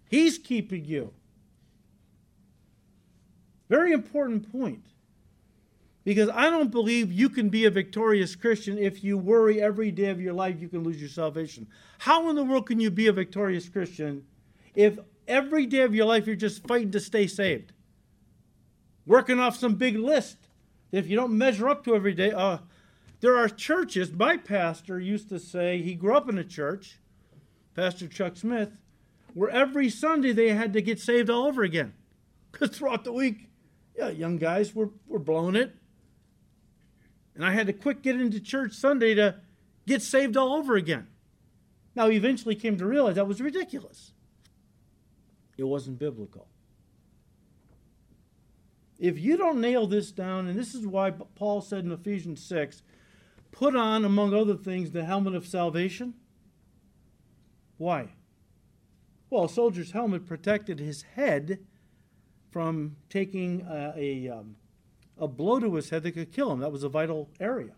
[0.09, 1.13] He's keeping you.
[3.69, 4.87] Very important point.
[6.05, 10.11] Because I don't believe you can be a victorious Christian if you worry every day
[10.11, 11.67] of your life you can lose your salvation.
[11.99, 14.25] How in the world can you be a victorious Christian
[14.73, 17.73] if every day of your life you're just fighting to stay saved?
[19.05, 20.37] Working off some big list.
[20.93, 22.59] If you don't measure up to every day, uh,
[23.21, 24.13] there are churches.
[24.13, 26.99] My pastor used to say, he grew up in a church,
[27.75, 28.71] Pastor Chuck Smith,
[29.35, 31.95] where every Sunday they had to get saved all over again.
[32.51, 33.49] Because throughout the week,
[33.97, 35.75] yeah, young guys were, were blowing it.
[37.35, 39.37] And I had to quick get into church Sunday to
[39.87, 41.09] get saved all over again.
[41.95, 44.13] Now, he eventually came to realize that was ridiculous.
[45.57, 46.47] It wasn't biblical.
[48.99, 52.83] If you don't nail this down, and this is why Paul said in Ephesians 6
[53.51, 56.15] put on, among other things, the helmet of salvation.
[57.77, 58.13] Why?
[59.31, 61.59] Well, a soldier's helmet protected his head
[62.51, 64.57] from taking a, a um,
[65.19, 66.61] a blow to his head that could kill him.
[66.61, 67.73] That was a vital area.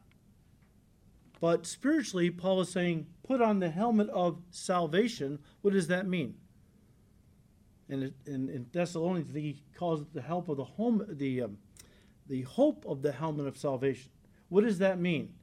[1.41, 5.39] But spiritually, Paul is saying, put on the helmet of salvation.
[5.63, 6.35] What does that mean?
[7.89, 11.59] And in, in, Thessalonians, he calls it the help of the home, the um,
[12.29, 14.13] the hope of the helmet of salvation.
[14.49, 15.35] What does that mean?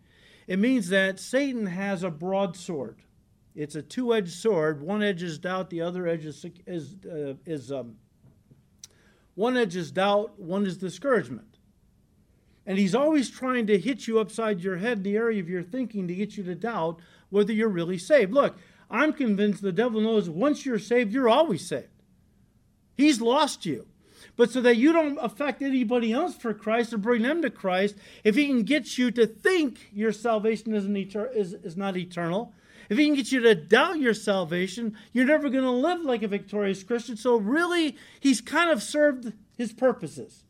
[0.48, 3.02] It means that Satan has a broadsword.
[3.54, 4.82] It's a two-edged sword.
[4.82, 7.96] One edge is doubt, the other edge is is, uh, is um,
[9.36, 11.58] one edge is doubt, one is discouragement.
[12.66, 15.64] And he's always trying to hit you upside your head in the area of your
[15.64, 18.34] thinking to get you to doubt whether you're really saved.
[18.34, 18.58] Look,
[18.90, 21.88] I'm convinced the devil knows once you're saved, you're always saved.
[22.96, 23.88] He's lost you.
[24.38, 27.96] But so that you don't affect anybody else for Christ or bring them to Christ,
[28.24, 32.54] if he can get you to think your salvation isn't is, is not eternal,
[32.90, 36.24] if he can get you to doubt your salvation, you're never going to live like
[36.24, 37.18] a victorious Christian.
[37.18, 40.46] So, really, he's kind of served his purposes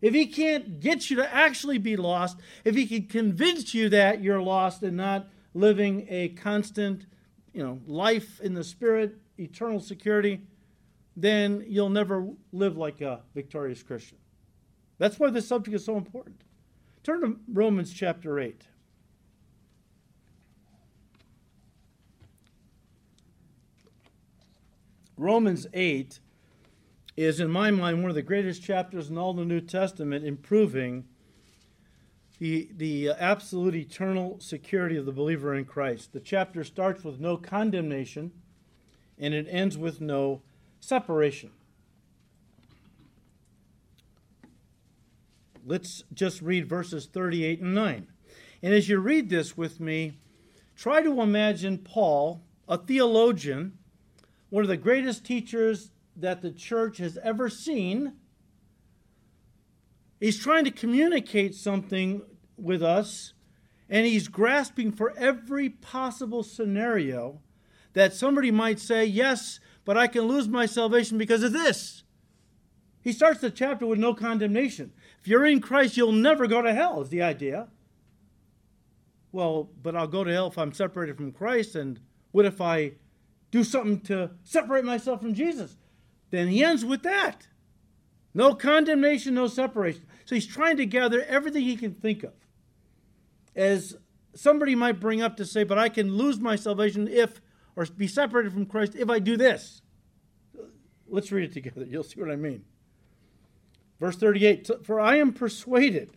[0.00, 4.22] if he can't get you to actually be lost, if he can convince you that
[4.22, 7.06] you're lost and not living a constant,
[7.52, 10.40] you know, life in the spirit, eternal security,
[11.20, 14.18] then you'll never live like a victorious Christian.
[14.98, 16.42] That's why this subject is so important.
[17.02, 18.66] Turn to Romans chapter 8.
[25.16, 26.20] Romans 8
[27.16, 30.38] is, in my mind, one of the greatest chapters in all the New Testament in
[30.38, 31.04] proving
[32.38, 36.14] the, the absolute eternal security of the believer in Christ.
[36.14, 38.32] The chapter starts with no condemnation
[39.18, 40.40] and it ends with no
[40.80, 41.50] separation.
[45.64, 48.06] Let's just read verses 38 and 9.
[48.62, 50.14] And as you read this with me,
[50.74, 53.78] try to imagine Paul, a theologian,
[54.48, 58.14] one of the greatest teachers that the church has ever seen.
[60.18, 62.22] He's trying to communicate something
[62.56, 63.32] with us,
[63.88, 67.40] and he's grasping for every possible scenario
[67.92, 69.60] that somebody might say, Yes,
[69.90, 72.04] but I can lose my salvation because of this.
[73.02, 74.92] He starts the chapter with no condemnation.
[75.20, 77.66] If you're in Christ, you'll never go to hell, is the idea.
[79.32, 81.98] Well, but I'll go to hell if I'm separated from Christ, and
[82.30, 82.92] what if I
[83.50, 85.74] do something to separate myself from Jesus?
[86.30, 87.48] then he ends with that.
[88.32, 90.06] No condemnation, no separation.
[90.24, 92.34] So he's trying to gather everything he can think of.
[93.56, 93.96] As
[94.36, 97.40] somebody might bring up to say, but I can lose my salvation if,
[97.80, 99.80] or be separated from Christ if I do this.
[101.08, 101.86] Let's read it together.
[101.88, 102.64] You'll see what I mean.
[103.98, 106.10] Verse 38 For I am persuaded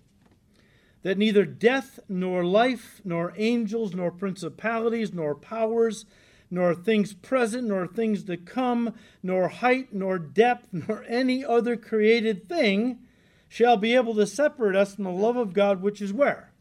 [1.03, 6.05] that neither death, nor life, nor angels, nor principalities, nor powers,
[6.51, 12.49] nor things present, nor things to come, nor height, nor depth, nor any other created
[12.49, 12.99] thing
[13.47, 16.51] shall be able to separate us from the love of God, which is where?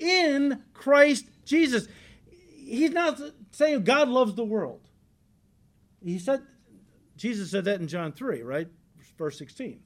[0.00, 1.86] In Christ Jesus.
[2.56, 3.20] He's not
[3.54, 4.88] saying God loves the world.
[6.02, 6.42] He said,
[7.16, 8.68] Jesus said that in John 3, right?
[9.16, 9.80] Verse 16.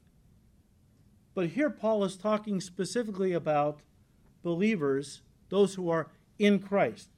[1.35, 3.81] But here Paul is talking specifically about
[4.41, 7.09] believers, those who are in Christ.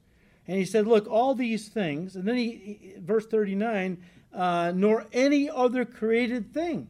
[0.46, 4.02] And he said, Look, all these things, and then he, verse 39,
[4.34, 6.88] uh, nor any other created thing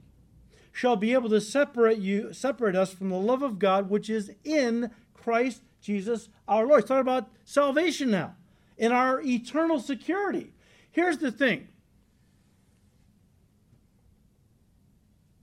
[0.72, 4.33] shall be able to separate you, separate us from the love of God which is
[4.42, 6.83] in Christ Jesus our Lord.
[6.83, 8.35] He's talking about salvation now,
[8.76, 10.52] in our eternal security.
[10.90, 11.68] Here's the thing.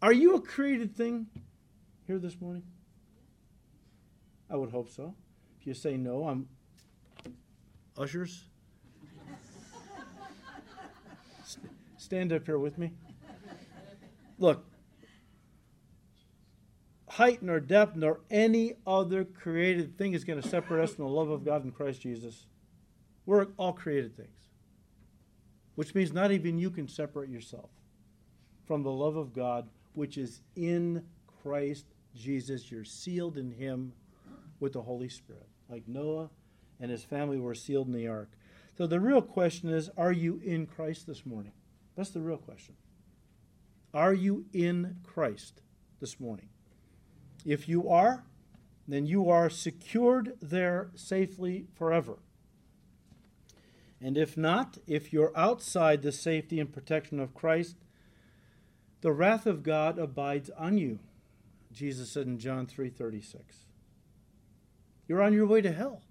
[0.01, 1.27] Are you a created thing
[2.07, 2.63] here this morning?
[4.49, 5.13] I would hope so.
[5.59, 6.47] If you say no, I'm
[7.97, 8.45] Ushers,
[11.97, 12.93] stand up here with me.
[14.37, 14.65] Look,
[17.09, 21.11] height, nor depth, nor any other created thing is going to separate us from the
[21.11, 22.45] love of God in Christ Jesus.
[23.29, 24.49] We're all created things.
[25.75, 27.69] Which means not even you can separate yourself
[28.65, 31.03] from the love of God, which is in
[31.43, 32.71] Christ Jesus.
[32.71, 33.93] You're sealed in Him
[34.59, 36.31] with the Holy Spirit, like Noah
[36.79, 38.31] and his family were sealed in the ark.
[38.75, 41.51] So the real question is are you in Christ this morning?
[41.95, 42.73] That's the real question.
[43.93, 45.61] Are you in Christ
[45.99, 46.49] this morning?
[47.45, 48.23] If you are,
[48.87, 52.17] then you are secured there safely forever.
[54.01, 57.75] And if not, if you're outside the safety and protection of Christ,
[59.01, 60.99] the wrath of God abides on you.
[61.71, 63.65] Jesus said in John 3:36.
[65.07, 66.01] You're on your way to hell.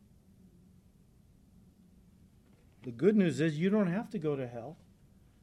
[2.82, 4.76] The good news is you don't have to go to hell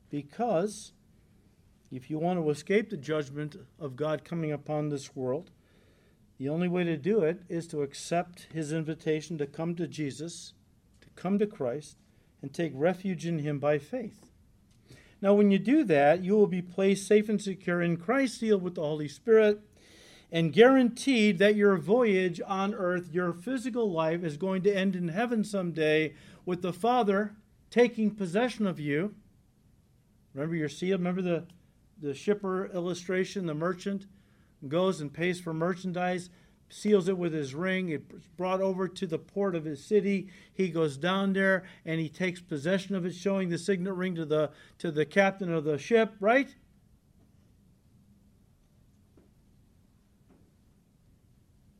[0.09, 0.93] because
[1.91, 5.51] if you want to escape the judgment of God coming upon this world,
[6.37, 10.53] the only way to do it is to accept his invitation to come to Jesus,
[11.01, 11.97] to come to Christ,
[12.45, 14.29] and take refuge in him by faith.
[15.19, 18.61] Now, when you do that, you will be placed safe and secure in Christ, sealed
[18.61, 19.61] with the Holy Spirit,
[20.31, 25.07] and guaranteed that your voyage on earth, your physical life, is going to end in
[25.07, 26.13] heaven someday
[26.45, 27.33] with the Father
[27.71, 29.15] taking possession of you.
[30.35, 30.99] Remember your seal?
[30.99, 31.47] Remember the,
[31.99, 33.47] the shipper illustration?
[33.47, 34.05] The merchant
[34.67, 36.29] goes and pays for merchandise,
[36.69, 37.89] seals it with his ring.
[37.89, 40.27] It's brought over to the port of his city.
[40.53, 44.25] He goes down there and he takes possession of it, showing the signet ring to
[44.25, 46.53] the to the captain of the ship, right?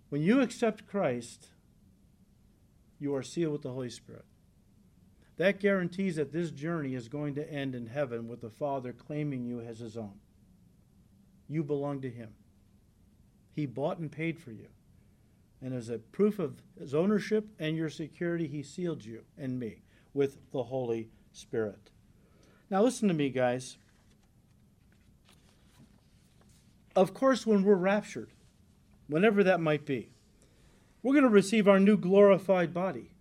[0.10, 1.48] When you accept Christ,
[3.00, 4.26] you are sealed with the Holy Spirit.
[5.38, 9.44] That guarantees that this journey is going to end in heaven with the Father claiming
[9.44, 10.14] you as his own.
[11.50, 12.30] You belong to him.
[13.52, 14.68] He bought and paid for you.
[15.62, 19.84] And as a proof of his ownership and your security, he sealed you and me
[20.14, 21.92] with the Holy Spirit.
[22.70, 23.78] Now, listen to me, guys.
[26.96, 28.32] Of course, when we're raptured,
[29.08, 30.10] whenever that might be,
[31.04, 33.12] we're going to receive our new glorified body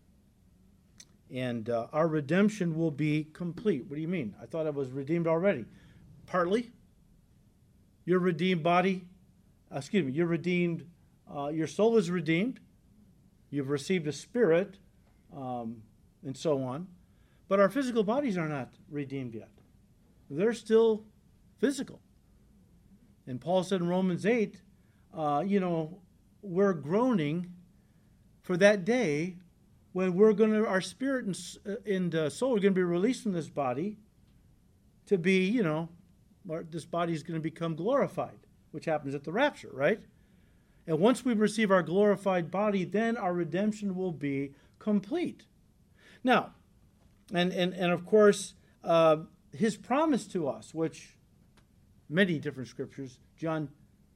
[1.34, 3.84] and uh, our redemption will be complete.
[3.86, 4.34] What do you mean?
[4.40, 5.64] I thought I was redeemed already.
[6.26, 6.70] Partly.
[8.04, 9.04] Your redeemed body,
[9.74, 10.86] excuse me, your redeemed,
[11.32, 12.60] uh, your soul is redeemed.
[13.50, 14.78] You've received a spirit,
[15.36, 15.82] um,
[16.24, 16.88] and so on.
[17.48, 19.50] But our physical bodies are not redeemed yet.
[20.30, 21.04] They're still
[21.58, 22.00] physical.
[23.26, 24.60] And Paul said in Romans 8,
[25.16, 26.00] uh, you know,
[26.42, 27.52] we're groaning
[28.42, 29.36] for that day
[29.92, 32.82] when we're going to, our spirit and, uh, and uh, soul are going to be
[32.82, 33.98] released from this body
[35.06, 35.88] to be, you know,
[36.70, 38.38] this body is going to become glorified,
[38.72, 40.00] which happens at the rapture, right?
[40.86, 45.44] And once we receive our glorified body, then our redemption will be complete.
[46.22, 46.50] Now,
[47.32, 49.18] and, and, and of course, uh,
[49.52, 51.16] his promise to us, which
[52.08, 53.68] many different scriptures, John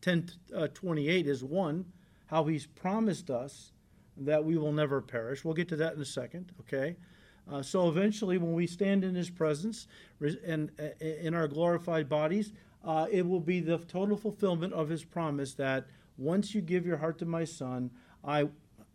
[0.03, 1.87] 10 uh, 28 is one,
[2.27, 3.73] how he's promised us
[4.17, 5.45] that we will never perish.
[5.45, 6.97] We'll get to that in a second, okay?
[7.51, 9.87] Uh, so eventually, when we stand in His presence
[10.45, 12.53] and uh, in our glorified bodies,
[12.85, 15.87] uh, it will be the total fulfillment of His promise that
[16.19, 17.91] once you give your heart to my Son,
[18.23, 18.49] I,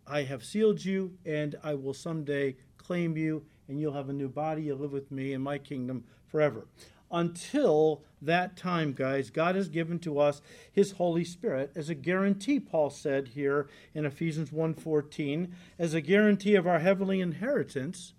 [0.06, 4.28] I have sealed you, and I will someday claim you, and you'll have a new
[4.28, 4.62] body.
[4.62, 6.66] You'll live with me in my kingdom forever
[7.14, 12.58] until that time, guys, God has given to us his Holy Spirit as a guarantee,
[12.58, 18.14] Paul said here in Ephesians 1:14, as a guarantee of our heavenly inheritance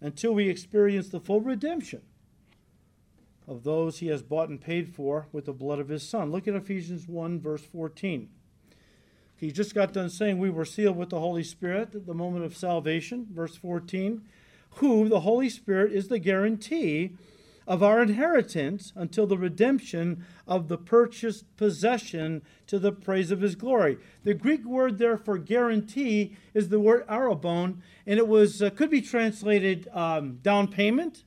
[0.00, 2.02] until we experience the full redemption
[3.48, 6.30] of those he has bought and paid for with the blood of his son.
[6.30, 8.28] Look at Ephesians 1 verse 14.
[9.36, 12.44] He just got done saying we were sealed with the Holy Spirit at the moment
[12.44, 14.22] of salvation, verse 14,
[14.76, 17.12] who the Holy Spirit is the guarantee
[17.66, 23.56] of our inheritance until the redemption of the purchased possession to the praise of his
[23.56, 23.98] glory.
[24.24, 28.90] The Greek word there for guarantee is the word arrabon, and it was uh, could
[28.90, 31.24] be translated um, down payment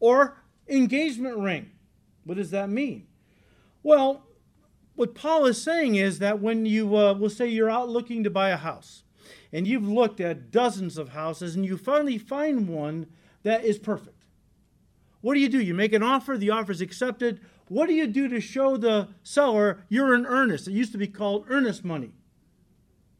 [0.00, 0.36] or
[0.68, 1.70] engagement ring.
[2.24, 3.06] What does that mean?
[3.82, 4.24] Well,
[4.94, 8.30] what Paul is saying is that when you, uh, will say you're out looking to
[8.30, 9.04] buy a house,
[9.52, 13.06] and you've looked at dozens of houses, and you finally find one
[13.44, 14.18] that is perfect
[15.20, 15.60] what do you do?
[15.60, 17.40] You make an offer, the offer is accepted.
[17.68, 20.68] What do you do to show the seller you're in earnest?
[20.68, 22.12] It used to be called earnest money.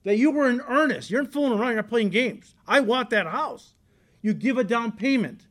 [0.04, 1.10] That you were in earnest.
[1.10, 2.54] You're not fooling around, you're not playing games.
[2.66, 3.74] I want that house.
[4.22, 5.47] You give a down payment.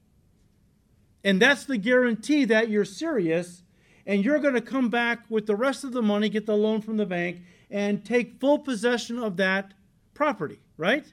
[1.27, 3.61] And that's the guarantee that you're serious
[4.05, 6.79] and you're going to come back with the rest of the money, get the loan
[6.79, 9.73] from the bank, and take full possession of that
[10.13, 11.05] property, right?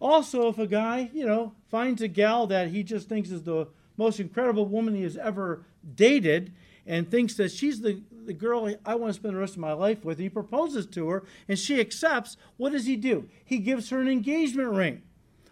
[0.00, 3.68] Also, if a guy, you know, finds a gal that he just thinks is the
[3.96, 6.52] most incredible woman he has ever dated
[6.84, 9.72] and thinks that she's the, the girl I want to spend the rest of my
[9.72, 13.28] life with, he proposes to her and she accepts, what does he do?
[13.44, 15.02] He gives her an engagement ring.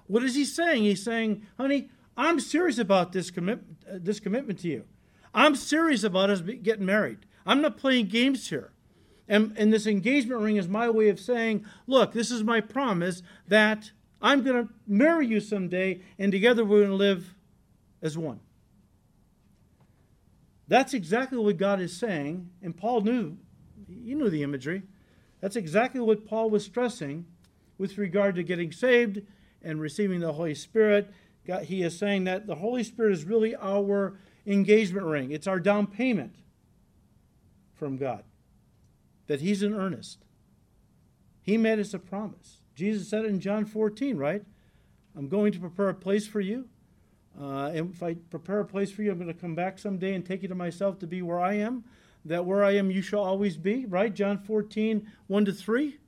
[0.09, 0.83] What is he saying?
[0.83, 1.89] He's saying, honey,
[2.21, 3.57] I'm serious about this, uh,
[3.87, 4.85] this commitment to you.
[5.33, 7.21] I'm serious about us getting married.
[7.47, 8.73] I'm not playing games here.
[9.27, 13.23] And, and this engagement ring is my way of saying, look, this is my promise
[13.49, 17.35] that I'm going to marry you someday, and together we're going to live
[18.03, 18.41] as one.
[20.69, 23.39] That's exactly what God is saying, and Paul knew,
[23.89, 24.83] he knew the imagery.
[25.41, 27.25] That's exactly what Paul was stressing
[27.79, 29.23] with regard to getting saved
[29.63, 31.11] and receiving the Holy Spirit.
[31.47, 35.61] God, he is saying that the Holy Spirit is really our engagement ring, it's our
[35.61, 36.37] down payment
[37.75, 38.25] from God,
[39.27, 40.19] that He's in earnest.
[41.43, 42.59] He made us a promise.
[42.75, 44.43] Jesus said it in John 14, right?
[45.17, 46.69] I'm going to prepare a place for you.
[47.41, 50.15] Uh, and if I prepare a place for you, I'm going to come back someday
[50.15, 51.85] and take you to myself to be where I am.
[52.25, 54.15] That where I am, you shall always be, right?
[54.15, 55.99] John 14, 1 to 3.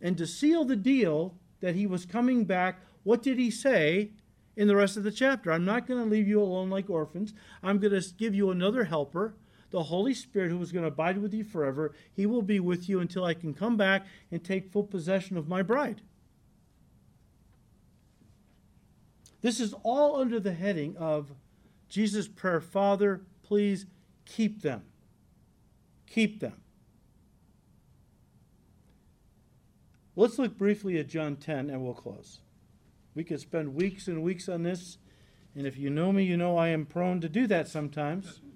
[0.00, 4.10] And to seal the deal that he was coming back, what did he say
[4.54, 5.50] in the rest of the chapter?
[5.50, 7.32] I'm not going to leave you alone like orphans.
[7.62, 9.32] I'm going to give you another helper
[9.70, 11.94] the Holy Spirit who is going to abide with you forever.
[12.12, 15.48] He will be with you until I can come back and take full possession of
[15.48, 16.02] my bride.
[19.40, 21.32] This is all under the heading of
[21.88, 23.86] Jesus' prayer Father, please
[24.26, 24.82] keep them.
[26.06, 26.60] Keep them.
[30.14, 32.40] Let's look briefly at John 10 and we'll close.
[33.18, 34.96] We could spend weeks and weeks on this,
[35.56, 38.40] and if you know me, you know I am prone to do that sometimes.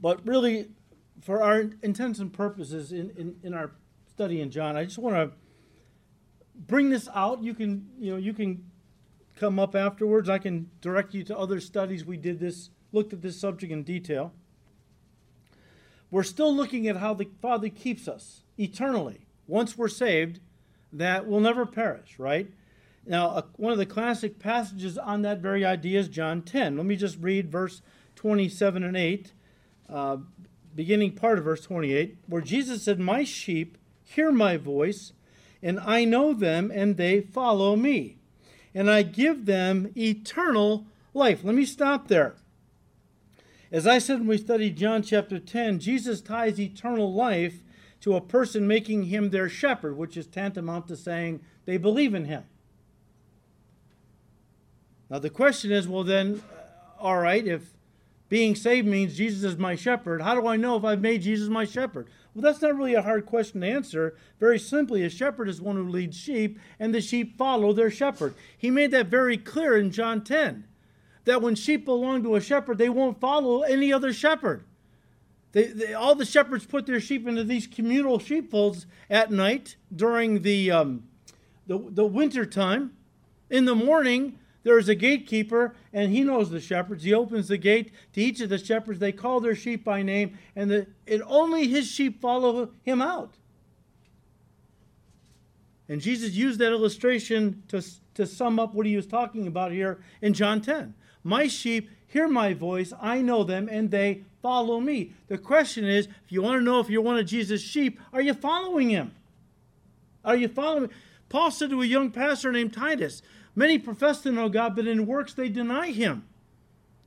[0.00, 0.68] But really,
[1.20, 3.72] for our intents and purposes in, in, in our
[4.06, 5.32] study in John, I just want to
[6.54, 7.42] bring this out.
[7.42, 8.70] You can, you know, you can
[9.34, 10.28] come up afterwards.
[10.28, 13.82] I can direct you to other studies we did this, looked at this subject in
[13.82, 14.32] detail.
[16.12, 19.26] We're still looking at how the Father keeps us eternally.
[19.48, 20.38] Once we're saved,
[20.92, 22.50] that will never perish, right?
[23.06, 26.76] Now, uh, one of the classic passages on that very idea is John 10.
[26.76, 27.80] Let me just read verse
[28.16, 29.32] 27 and 8
[29.88, 30.18] uh,
[30.74, 35.12] beginning part of verse 28, where Jesus said, My sheep hear my voice,
[35.62, 38.18] and I know them, and they follow me.
[38.74, 41.42] And I give them eternal life.
[41.42, 42.36] Let me stop there.
[43.72, 47.62] As I said when we studied John chapter 10, Jesus ties eternal life
[48.00, 52.24] to a person making him their shepherd, which is tantamount to saying they believe in
[52.24, 52.44] him.
[55.10, 57.74] Now, the question is well, then, uh, all right, if
[58.28, 60.20] being saved means Jesus is my shepherd.
[60.20, 62.08] How do I know if I've made Jesus my shepherd?
[62.34, 64.16] Well, that's not really a hard question to answer.
[64.38, 68.34] Very simply, a shepherd is one who leads sheep, and the sheep follow their shepherd.
[68.56, 70.64] He made that very clear in John 10
[71.24, 74.64] that when sheep belong to a shepherd, they won't follow any other shepherd.
[75.52, 80.42] They, they, all the shepherds put their sheep into these communal sheepfolds at night during
[80.42, 81.04] the, um,
[81.66, 82.92] the, the winter time.
[83.50, 87.04] In the morning, there is a gatekeeper, and he knows the shepherds.
[87.04, 88.98] He opens the gate to each of the shepherds.
[88.98, 93.34] They call their sheep by name, and, the, and only his sheep follow him out.
[95.88, 97.82] And Jesus used that illustration to,
[98.14, 100.92] to sum up what he was talking about here in John 10.
[101.24, 105.12] My sheep hear my voice, I know them, and they follow me.
[105.28, 108.20] The question is if you want to know if you're one of Jesus' sheep, are
[108.20, 109.12] you following him?
[110.24, 110.90] Are you following?
[111.28, 113.22] Paul said to a young pastor named Titus,
[113.54, 116.24] Many profess to know God, but in works they deny Him.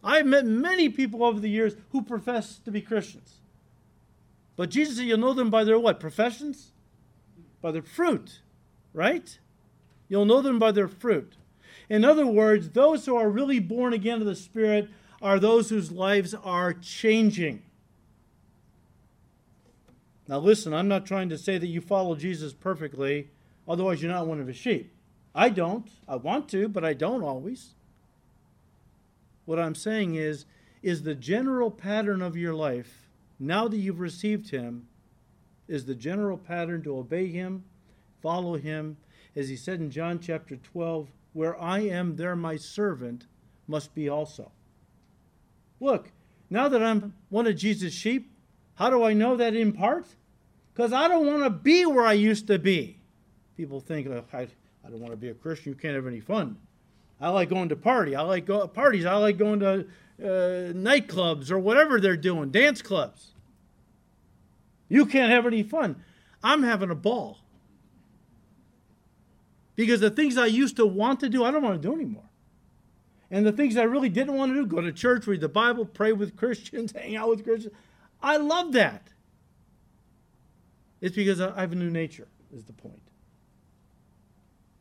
[0.04, 3.36] I've met many people over the years who profess to be Christians.
[4.58, 6.00] But Jesus said, You'll know them by their what?
[6.00, 6.72] Professions?
[7.62, 8.42] By their fruit,
[8.94, 9.38] right?
[10.10, 11.34] You'll know them by their fruit.
[11.92, 14.88] In other words, those who are really born again of the Spirit
[15.22, 17.64] are those whose lives are changing.
[20.26, 23.28] Now, listen, I'm not trying to say that you follow Jesus perfectly,
[23.68, 24.94] otherwise, you're not one of his sheep.
[25.36, 25.86] I don't.
[26.08, 27.74] I want to, but I don't always.
[29.44, 30.46] What I'm saying is,
[30.82, 34.88] is the general pattern of your life, now that you've received Him,
[35.68, 37.66] is the general pattern to obey Him,
[38.22, 38.96] follow Him,
[39.36, 43.26] as He said in John chapter 12, where I am, there my servant
[43.68, 44.52] must be also.
[45.80, 46.12] Look,
[46.50, 48.32] now that I'm one of Jesus' sheep,
[48.76, 50.06] how do I know that in part?
[50.74, 52.98] Because I don't want to be where I used to be.
[53.58, 54.48] People think, oh, I,
[54.86, 55.74] I don't want to be a Christian.
[55.74, 56.58] You can't have any fun.
[57.20, 58.16] I like going to party.
[58.16, 59.06] I like go, parties.
[59.06, 59.86] I like going to
[60.22, 63.32] uh, nightclubs or whatever they're doing, dance clubs.
[64.90, 66.04] You can't have any fun.
[66.44, 67.41] I'm having a ball.
[69.82, 72.30] Because the things I used to want to do, I don't want to do anymore.
[73.32, 75.88] And the things I really didn't want to do, go to church, read the Bible,
[75.88, 77.74] pray with Christians, hang out with Christians,
[78.22, 79.08] I love that.
[81.02, 83.02] It's because I have a new nature, is the point.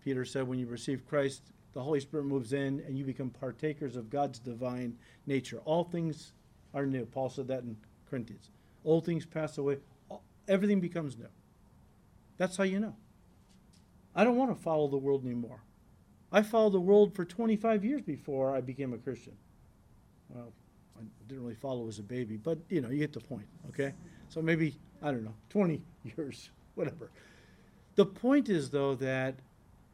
[0.05, 3.97] Peter said, when you receive Christ, the Holy Spirit moves in and you become partakers
[3.97, 5.63] of God's divine nature.
[5.65, 6.35] All things
[6.75, 7.07] are new.
[7.07, 7.75] Paul said that in
[8.11, 8.51] Corinthians.
[8.85, 9.79] Old things pass away,
[10.47, 11.25] everything becomes new.
[12.37, 12.97] That's how you know.
[14.15, 15.63] I don't want to follow the world anymore.
[16.33, 19.37] I followed the world for 25 years before I became a Christian.
[20.29, 20.53] Well,
[20.99, 23.95] I didn't really follow as a baby, but you know, you get the point, okay?
[24.29, 25.81] So maybe, I don't know, 20
[26.17, 27.11] years, whatever.
[27.97, 29.35] The point is, though, that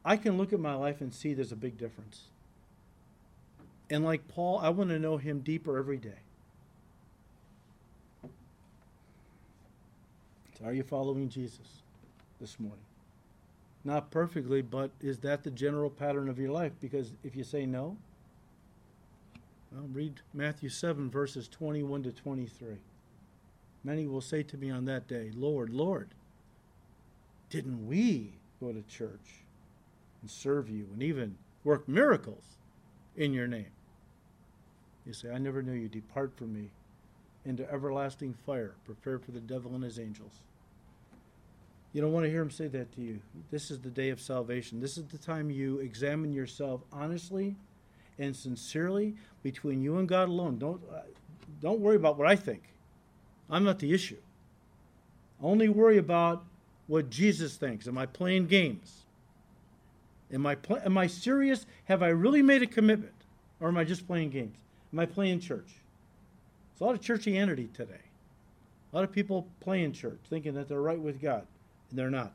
[0.05, 2.25] I can look at my life and see there's a big difference.
[3.89, 6.19] And like Paul, I want to know him deeper every day.
[10.57, 11.81] So are you following Jesus
[12.39, 12.86] this morning?
[13.87, 16.73] Not perfectly, but is that the general pattern of your life?
[16.81, 17.95] Because if you say no,
[19.71, 22.75] well, read Matthew 7, verses 21 to 23.
[23.85, 26.09] Many will say to me on that day, Lord, Lord,
[27.49, 29.45] didn't we go to church?
[30.21, 32.57] and serve you and even work miracles
[33.15, 33.71] in your name.
[35.05, 35.87] You say, I never knew you.
[35.87, 36.69] Depart from me
[37.45, 40.41] into everlasting fire, prepared for the devil and his angels.
[41.97, 43.19] You don't want to hear him say that to you.
[43.49, 44.79] This is the day of salvation.
[44.79, 47.55] This is the time you examine yourself honestly
[48.19, 50.59] and sincerely between you and God alone.
[50.59, 50.99] Don't, uh,
[51.59, 52.61] don't worry about what I think.
[53.49, 54.19] I'm not the issue.
[55.41, 56.45] Only worry about
[56.85, 57.87] what Jesus thinks.
[57.87, 59.05] Am I playing games?
[60.31, 61.65] Am I, pl- am I serious?
[61.85, 63.15] Have I really made a commitment?
[63.59, 64.59] Or am I just playing games?
[64.93, 65.73] Am I playing church?
[66.73, 68.05] There's a lot of churchianity today.
[68.93, 71.47] A lot of people playing church, thinking that they're right with God,
[71.91, 72.33] they're not.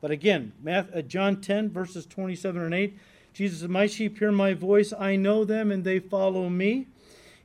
[0.00, 2.98] But again, uh, John 10, verses 27 and 8,
[3.32, 6.86] Jesus said, My sheep hear my voice, I know them, and they follow me.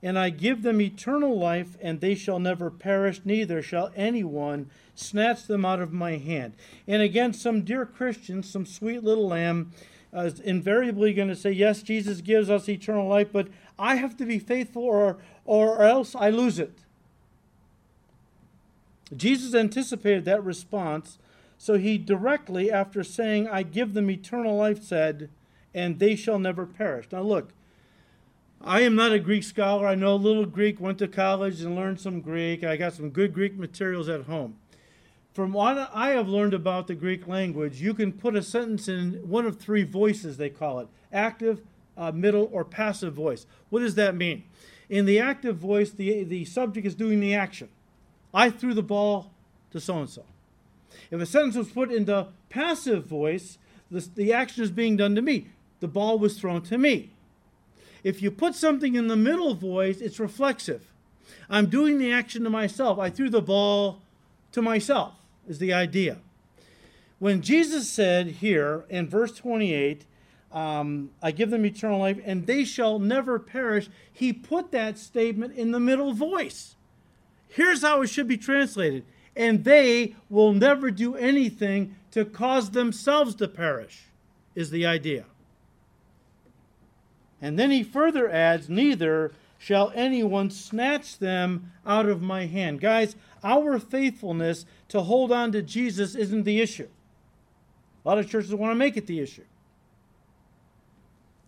[0.01, 5.47] And I give them eternal life, and they shall never perish, neither shall anyone snatch
[5.47, 6.53] them out of my hand.
[6.87, 9.71] And again, some dear Christians, some sweet little lamb,
[10.15, 13.47] uh, is invariably going to say, Yes, Jesus gives us eternal life, but
[13.79, 16.82] I have to be faithful or, or else I lose it.
[19.17, 21.17] Jesus anticipated that response,
[21.57, 25.29] so he directly, after saying, I give them eternal life, said,
[25.73, 27.07] And they shall never perish.
[27.11, 27.53] Now, look.
[28.65, 29.85] I am not a Greek scholar.
[29.85, 32.63] I know a little Greek, went to college and learned some Greek.
[32.63, 34.55] I got some good Greek materials at home
[35.33, 39.13] from what I have learned about the Greek language, you can put a sentence in
[39.27, 41.61] one of three voices, they call it active,
[41.97, 43.45] uh, middle, or passive voice.
[43.69, 44.43] What does that mean?
[44.89, 47.69] In the active voice, the, the subject is doing the action.
[48.33, 49.31] I threw the ball
[49.71, 50.23] to so and so.
[51.11, 53.57] If a sentence was put in the passive voice,
[53.91, 55.47] the, the action is being done to me.
[55.79, 57.11] The ball was thrown to me.
[58.03, 60.91] If you put something in the middle voice, it's reflexive.
[61.49, 62.99] I'm doing the action to myself.
[62.99, 64.01] I threw the ball
[64.51, 65.13] to myself
[65.47, 66.17] is the idea.
[67.19, 70.05] When Jesus said here in verse 28,
[70.51, 75.55] um, I give them eternal life and they shall never perish, he put that statement
[75.55, 76.75] in the middle voice.
[77.53, 83.35] Here's how it should be translated and they will never do anything to cause themselves
[83.35, 84.03] to perish,
[84.55, 85.25] is the idea.
[87.41, 92.79] And then he further adds, Neither shall anyone snatch them out of my hand.
[92.79, 96.87] Guys, our faithfulness to hold on to Jesus isn't the issue.
[98.03, 99.45] A lot of churches want to make it the issue.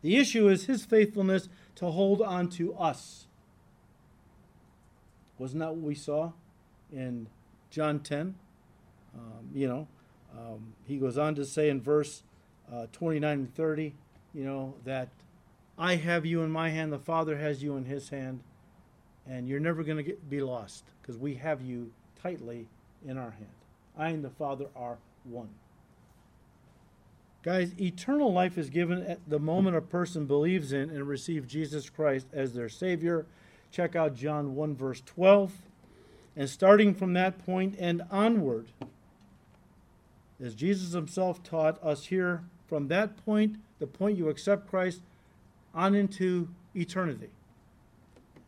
[0.02, 3.25] The issue is his faithfulness to hold on to us.
[5.38, 6.32] Wasn't that what we saw
[6.92, 7.28] in
[7.70, 8.36] John 10?
[9.16, 9.88] Um, you know,
[10.38, 12.24] um, he goes on to say in verse
[12.72, 13.94] uh, 29 and 30,
[14.34, 15.10] you know, that
[15.78, 18.42] I have you in my hand, the Father has you in his hand,
[19.28, 22.68] and you're never going to be lost because we have you tightly
[23.06, 23.50] in our hand.
[23.98, 25.50] I and the Father are one.
[27.44, 31.90] Guys, eternal life is given at the moment a person believes in and receives Jesus
[31.90, 33.28] Christ as their Savior.
[33.72, 35.54] Check out John 1, verse 12.
[36.36, 38.68] And starting from that point and onward,
[40.44, 45.02] as Jesus himself taught us here, from that point, the point you accept Christ,
[45.74, 47.30] on into eternity,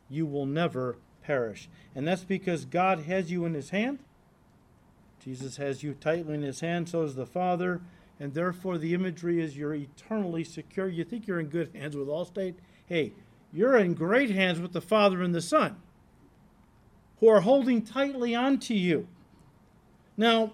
[0.10, 1.70] you will never perish.
[1.96, 4.00] And that's because God has you in his hand.
[5.24, 7.82] Jesus has you tightly in his hand, so does the Father.
[8.20, 10.88] and therefore the imagery is you're eternally secure.
[10.88, 12.56] You think you're in good hands with Allstate?
[12.88, 13.14] Hey,
[13.54, 15.78] you're in great hands with the Father and the Son,
[17.20, 19.08] who are holding tightly onto you.
[20.16, 20.54] Now,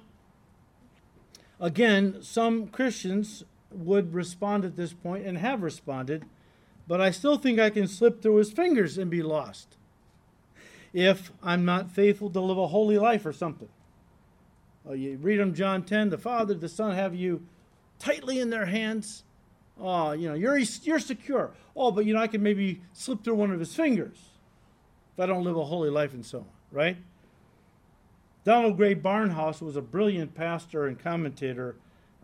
[1.60, 6.26] again, some Christians would respond at this point and have responded,
[6.88, 9.78] but I still think I can slip through his fingers and be lost
[10.94, 13.70] if I'm not faithful to live a holy life or something.
[14.86, 17.46] Oh, you read them John 10, the Father, the Son have you
[18.00, 19.24] tightly in their hands.
[19.80, 21.52] Oh, you know, you're, you're secure.
[21.76, 24.18] Oh, but you know, I can maybe slip through one of his fingers
[25.14, 26.98] if I don't live a holy life and so on, right?
[28.44, 31.76] Donald Grey Barnhouse was a brilliant pastor and commentator.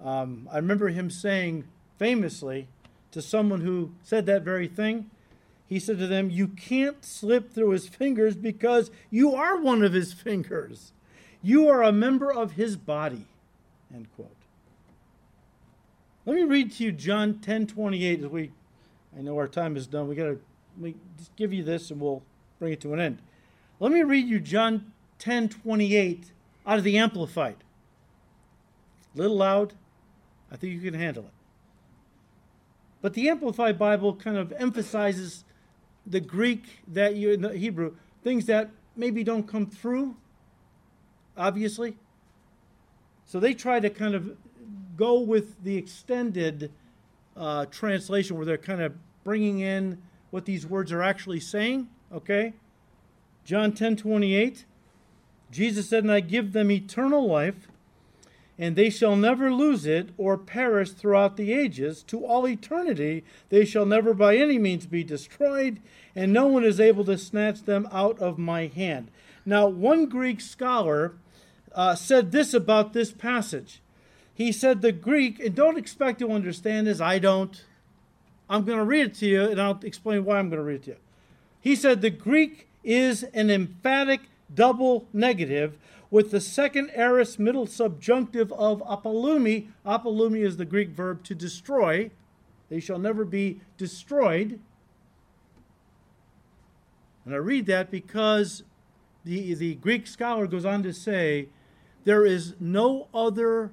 [0.03, 1.65] Um, I remember him saying
[1.97, 2.67] famously
[3.11, 5.09] to someone who said that very thing,
[5.67, 9.93] he said to them, You can't slip through his fingers because you are one of
[9.93, 10.91] his fingers.
[11.41, 13.25] You are a member of his body.
[13.93, 14.38] End quote.
[16.29, 18.51] Let me read to you John 10 28 as we
[19.17, 20.07] I know our time is done.
[20.07, 20.37] We gotta
[20.79, 22.21] we just give you this and we'll
[22.59, 23.17] bring it to an end.
[23.79, 26.31] Let me read you John 10 28
[26.67, 27.55] out of the Amplified.
[29.15, 29.73] A little loud.
[30.51, 31.33] I think you can handle it.
[33.01, 35.45] But the Amplified Bible kind of emphasizes
[36.05, 40.15] the Greek that you the Hebrew, things that maybe don't come through,
[41.35, 41.97] obviously.
[43.25, 44.37] So they try to kind of
[44.99, 46.71] go with the extended
[47.37, 48.93] uh, translation where they're kind of
[49.23, 49.97] bringing in
[50.29, 51.87] what these words are actually saying.
[52.13, 52.53] Okay?
[53.45, 54.65] John 10 28.
[55.51, 57.67] Jesus said, And I give them eternal life,
[58.59, 62.03] and they shall never lose it or perish throughout the ages.
[62.03, 65.79] To all eternity, they shall never by any means be destroyed,
[66.13, 69.09] and no one is able to snatch them out of my hand.
[69.45, 71.13] Now, one Greek scholar
[71.73, 73.81] uh, said this about this passage.
[74.39, 77.61] He said the Greek, and don't expect to understand this, I don't.
[78.49, 80.75] I'm going to read it to you, and I'll explain why I'm going to read
[80.75, 80.97] it to you.
[81.59, 84.21] He said the Greek is an emphatic
[84.55, 85.77] double negative
[86.09, 89.67] with the second aorist middle subjunctive of apolumi.
[89.85, 92.09] Apolumi is the Greek verb to destroy.
[92.69, 94.57] They shall never be destroyed.
[97.25, 98.63] And I read that because
[99.25, 101.49] the, the Greek scholar goes on to say
[102.05, 103.71] there is no other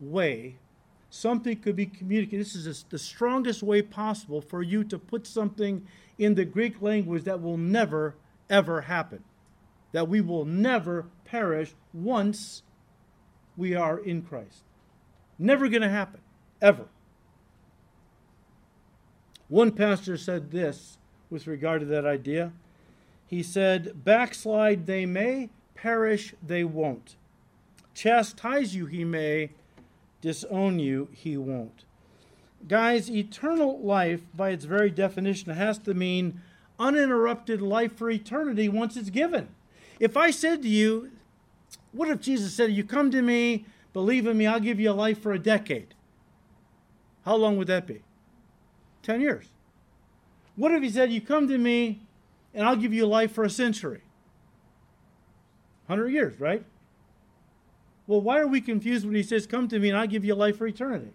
[0.00, 0.56] way
[1.10, 2.40] something could be communicated.
[2.40, 5.86] This is the strongest way possible for you to put something
[6.18, 8.14] in the Greek language that will never,
[8.48, 9.24] ever happen.
[9.92, 12.62] That we will never perish once
[13.56, 14.62] we are in Christ.
[15.38, 16.20] Never going to happen,
[16.62, 16.86] ever.
[19.48, 20.96] One pastor said this
[21.28, 22.52] with regard to that idea.
[23.26, 27.16] He said, Backslide they may, perish they won't.
[27.94, 29.50] Chastise you he may,
[30.20, 31.84] disown you he won't.
[32.68, 36.40] Guys, eternal life, by its very definition, has to mean
[36.78, 39.48] uninterrupted life for eternity once it's given.
[39.98, 41.10] If I said to you,
[41.92, 44.92] what if Jesus said, You come to me, believe in me, I'll give you a
[44.92, 45.94] life for a decade?
[47.24, 48.02] How long would that be?
[49.02, 49.46] 10 years.
[50.56, 52.00] What if he said, You come to me,
[52.54, 54.02] and I'll give you a life for a century?
[55.86, 56.64] 100 years, right?
[58.10, 60.34] Well, why are we confused when he says, Come to me and I'll give you
[60.34, 61.12] life for eternity?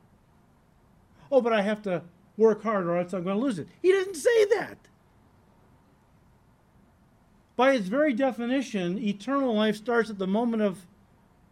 [1.30, 2.04] Oh, but I have to
[2.38, 3.68] work hard or else I'm going to lose it.
[3.82, 4.78] He didn't say that.
[7.58, 10.88] By its very definition, eternal life starts at the moment of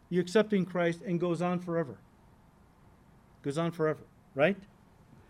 [0.10, 1.98] you accepting Christ and goes on forever.
[3.42, 4.04] Goes on forever,
[4.36, 4.56] right?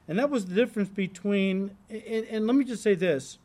[0.07, 3.39] And that was the difference between, and, and let me just say this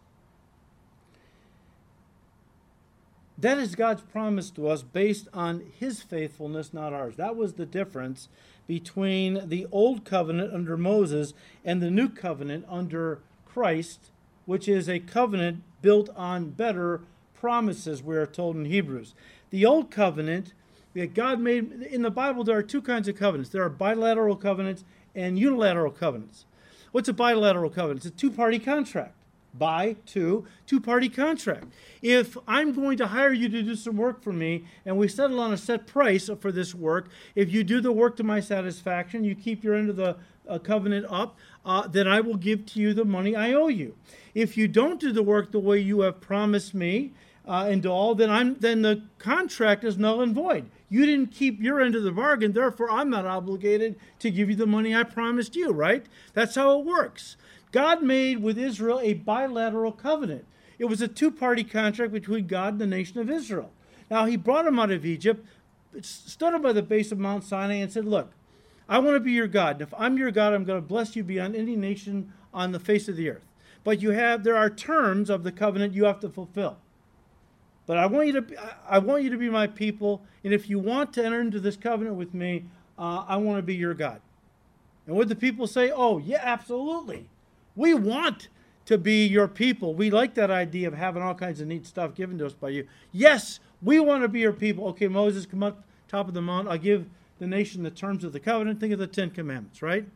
[3.40, 7.14] That is God's promise to us based on his faithfulness, not ours.
[7.16, 8.28] That was the difference
[8.66, 11.34] between the old covenant under Moses
[11.64, 14.10] and the new covenant under Christ,
[14.44, 17.00] which is a covenant built on better
[17.32, 19.14] promises, we are told in Hebrews.
[19.50, 20.52] The old covenant
[20.94, 24.34] that God made, in the Bible, there are two kinds of covenants there are bilateral
[24.34, 24.84] covenants
[25.14, 26.44] and unilateral covenants.
[26.90, 28.04] What's a bilateral covenant?
[28.04, 29.14] It's a two party contract
[29.58, 31.66] by two two party contract.
[32.02, 35.40] If I'm going to hire you to do some work for me and we settle
[35.40, 39.24] on a set price for this work, if you do the work to my satisfaction,
[39.24, 40.16] you keep your end of the
[40.48, 43.94] uh, covenant up, uh, then I will give to you the money I owe you.
[44.34, 47.12] If you don't do the work the way you have promised me,
[47.48, 50.70] uh, and all, then I'm then the contract is null and void.
[50.90, 54.56] You didn't keep your end of the bargain, therefore I'm not obligated to give you
[54.56, 56.04] the money I promised you, right?
[56.34, 57.36] That's how it works.
[57.70, 60.44] God made with Israel a bilateral covenant.
[60.78, 63.70] It was a two party contract between God and the nation of Israel.
[64.10, 65.44] Now, he brought them out of Egypt,
[66.00, 68.32] stood them by the base of Mount Sinai, and said, Look,
[68.88, 69.76] I want to be your God.
[69.76, 72.80] And if I'm your God, I'm going to bless you beyond any nation on the
[72.80, 73.44] face of the earth.
[73.84, 76.78] But you have there are terms of the covenant you have to fulfill.
[77.86, 80.78] But I want you to I want you to be my people, and if you
[80.78, 82.64] want to enter into this covenant with me,
[82.98, 84.20] uh, I want to be your God.
[85.06, 87.28] And would the people say, "Oh, yeah, absolutely.
[87.78, 88.48] We want
[88.86, 89.94] to be your people.
[89.94, 92.70] We like that idea of having all kinds of neat stuff given to us by
[92.70, 92.88] you.
[93.12, 94.88] Yes, we want to be your people.
[94.88, 96.66] Okay, Moses, come up top of the mount.
[96.66, 97.06] I'll give
[97.38, 98.80] the nation the terms of the covenant.
[98.80, 100.06] Think of the Ten Commandments, right?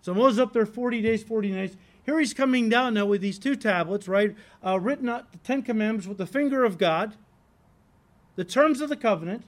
[0.00, 1.76] So Moses up there 40 days, 40 nights.
[2.06, 4.34] Here he's coming down now with these two tablets, right?
[4.64, 7.16] Uh, written out the Ten Commandments with the finger of God,
[8.36, 9.44] the terms of the covenant.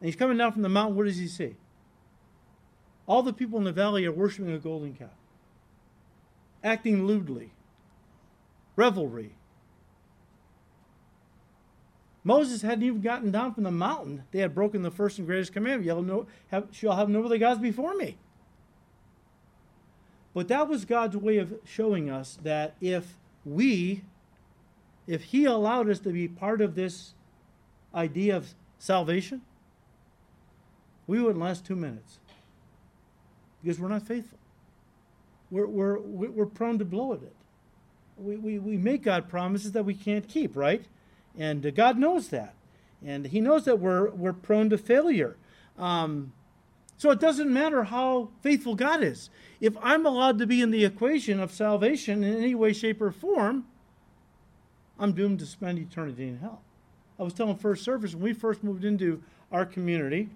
[0.00, 0.96] And he's coming down from the mountain.
[0.96, 1.56] What does he see?
[3.06, 5.10] All the people in the valley are worshiping a golden calf,
[6.62, 7.52] acting lewdly,
[8.76, 9.34] revelry,
[12.22, 14.24] Moses hadn't even gotten down from the mountain.
[14.30, 15.86] They had broken the first and greatest commandment.
[15.86, 18.18] You'll no, have, shall have no other gods before me.
[20.34, 24.02] But that was God's way of showing us that if we,
[25.06, 27.14] if He allowed us to be part of this
[27.94, 29.42] idea of salvation,
[31.06, 32.18] we wouldn't last two minutes
[33.62, 34.38] because we're not faithful.
[35.50, 37.34] We're, we're, we're prone to blow at it.
[38.16, 40.84] We, we, we make God promises that we can't keep, right?
[41.38, 42.54] And uh, God knows that.
[43.04, 45.36] And He knows that we're, we're prone to failure.
[45.78, 46.32] Um,
[46.98, 49.30] so it doesn't matter how faithful God is.
[49.60, 53.10] If I'm allowed to be in the equation of salvation in any way, shape, or
[53.10, 53.64] form,
[54.98, 56.60] I'm doomed to spend eternity in hell.
[57.18, 60.28] I was telling first service when we first moved into our community,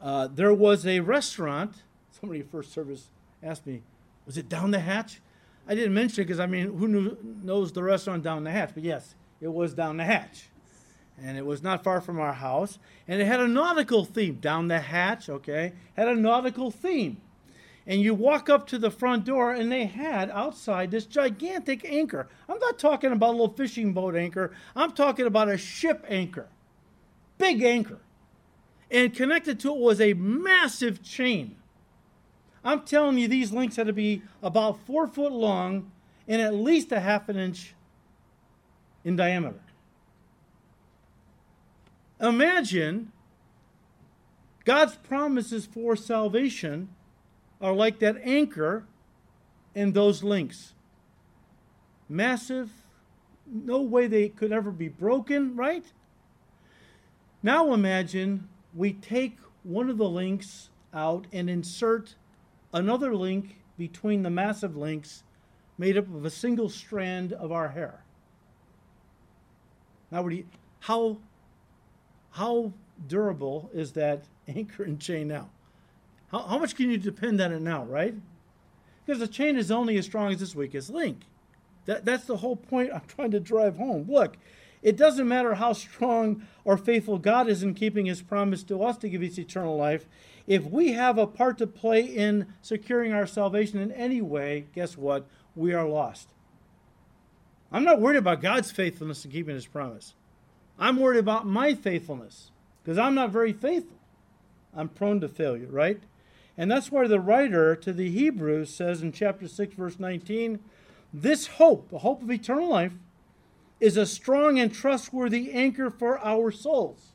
[0.00, 1.82] uh, there was a restaurant.
[2.20, 3.08] Somebody first service
[3.42, 3.82] asked me,
[4.26, 5.20] "Was it down the hatch?"
[5.66, 8.70] I didn't mention it because I mean, who knew, knows the restaurant down the hatch?
[8.74, 10.48] But yes, it was down the hatch.
[11.22, 12.78] And it was not far from our house.
[13.06, 14.36] And it had a nautical theme.
[14.36, 17.18] Down the hatch, okay, had a nautical theme.
[17.86, 22.28] And you walk up to the front door, and they had outside this gigantic anchor.
[22.48, 26.48] I'm not talking about a little fishing boat anchor, I'm talking about a ship anchor.
[27.38, 27.98] Big anchor.
[28.90, 31.56] And connected to it was a massive chain
[32.62, 35.90] I'm telling you, these links had to be about four foot long
[36.28, 37.74] and at least a half an inch
[39.04, 39.60] in diameter.
[42.20, 43.12] Imagine
[44.64, 46.90] God's promises for salvation
[47.60, 48.84] are like that anchor
[49.74, 50.74] and those links.
[52.08, 52.70] Massive,
[53.46, 55.84] no way they could ever be broken, right?
[57.42, 62.16] Now imagine we take one of the links out and insert
[62.72, 65.22] another link between the massive links
[65.78, 68.04] made up of a single strand of our hair.
[70.10, 70.44] Now, you,
[70.80, 71.18] how,
[72.32, 72.72] how
[73.06, 75.48] durable is that anchor and chain now?
[76.30, 78.14] How, how much can you depend on it now, right?
[79.04, 81.22] Because the chain is only as strong as its weakest link.
[81.86, 84.06] That, that's the whole point I'm trying to drive home.
[84.08, 84.36] Look,
[84.82, 88.96] it doesn't matter how strong or faithful God is in keeping his promise to us
[88.98, 90.06] to give us eternal life.
[90.46, 94.96] If we have a part to play in securing our salvation in any way, guess
[94.96, 95.26] what?
[95.54, 96.28] We are lost.
[97.70, 100.14] I'm not worried about God's faithfulness in keeping his promise.
[100.78, 102.50] I'm worried about my faithfulness
[102.82, 103.98] because I'm not very faithful.
[104.74, 106.00] I'm prone to failure, right?
[106.56, 110.58] And that's why the writer to the Hebrews says in chapter 6, verse 19,
[111.12, 112.92] this hope, the hope of eternal life,
[113.80, 117.12] is a strong and trustworthy anchor for our souls.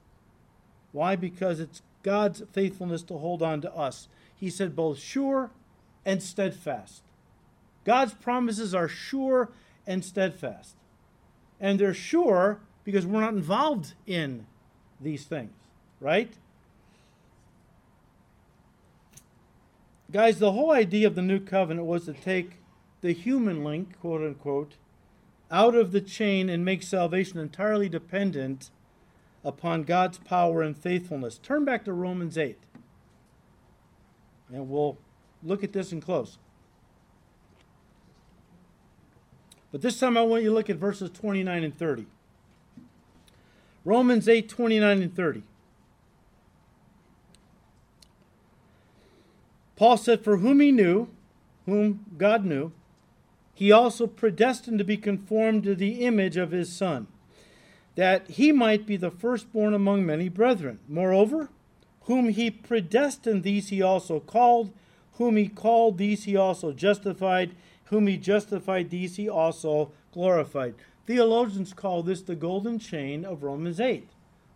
[0.92, 1.16] Why?
[1.16, 4.08] Because it's God's faithfulness to hold on to us.
[4.36, 5.52] He said both sure
[6.06, 7.04] and steadfast.
[7.84, 9.52] God's promises are sure
[9.86, 10.76] and steadfast.
[11.60, 14.46] And they're sure because we're not involved in
[15.00, 15.54] these things,
[16.00, 16.34] right?
[20.12, 22.60] Guys, the whole idea of the new covenant was to take
[23.02, 24.76] the human link, quote unquote,
[25.52, 28.70] out of the chain and make salvation entirely dependent
[29.44, 31.38] upon God's power and faithfulness.
[31.38, 32.58] Turn back to Romans 8.
[34.52, 34.98] And we'll
[35.44, 36.38] look at this in close.
[39.72, 42.06] But this time I want you to look at verses 29 and 30.
[43.84, 45.44] Romans 8, 29 and 30.
[49.76, 51.10] Paul said, For whom he knew,
[51.66, 52.72] whom God knew,
[53.56, 57.08] he also predestined to be conformed to the image of his Son,
[57.96, 60.80] that he might be the firstborn among many brethren.
[60.90, 61.50] Moreover,
[62.02, 64.72] whom he predestined, these he also called.
[65.14, 67.56] Whom he called, these he also justified.
[67.86, 70.76] Whom he justified, these he also glorified.
[71.08, 74.10] Theologians call this the golden chain of Romans 8.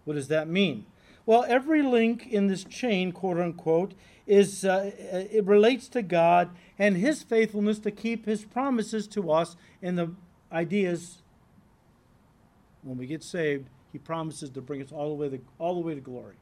[0.03, 0.85] What does that mean?
[1.29, 3.93] Well, every link in this chain, quote unquote,
[4.25, 6.49] is uh, it relates to God
[6.79, 9.55] and His faithfulness to keep His promises to us.
[9.79, 10.11] And the
[10.51, 11.19] ideas,
[12.81, 15.81] when we get saved, He promises to bring us all the way to all the
[15.81, 16.33] way to glory.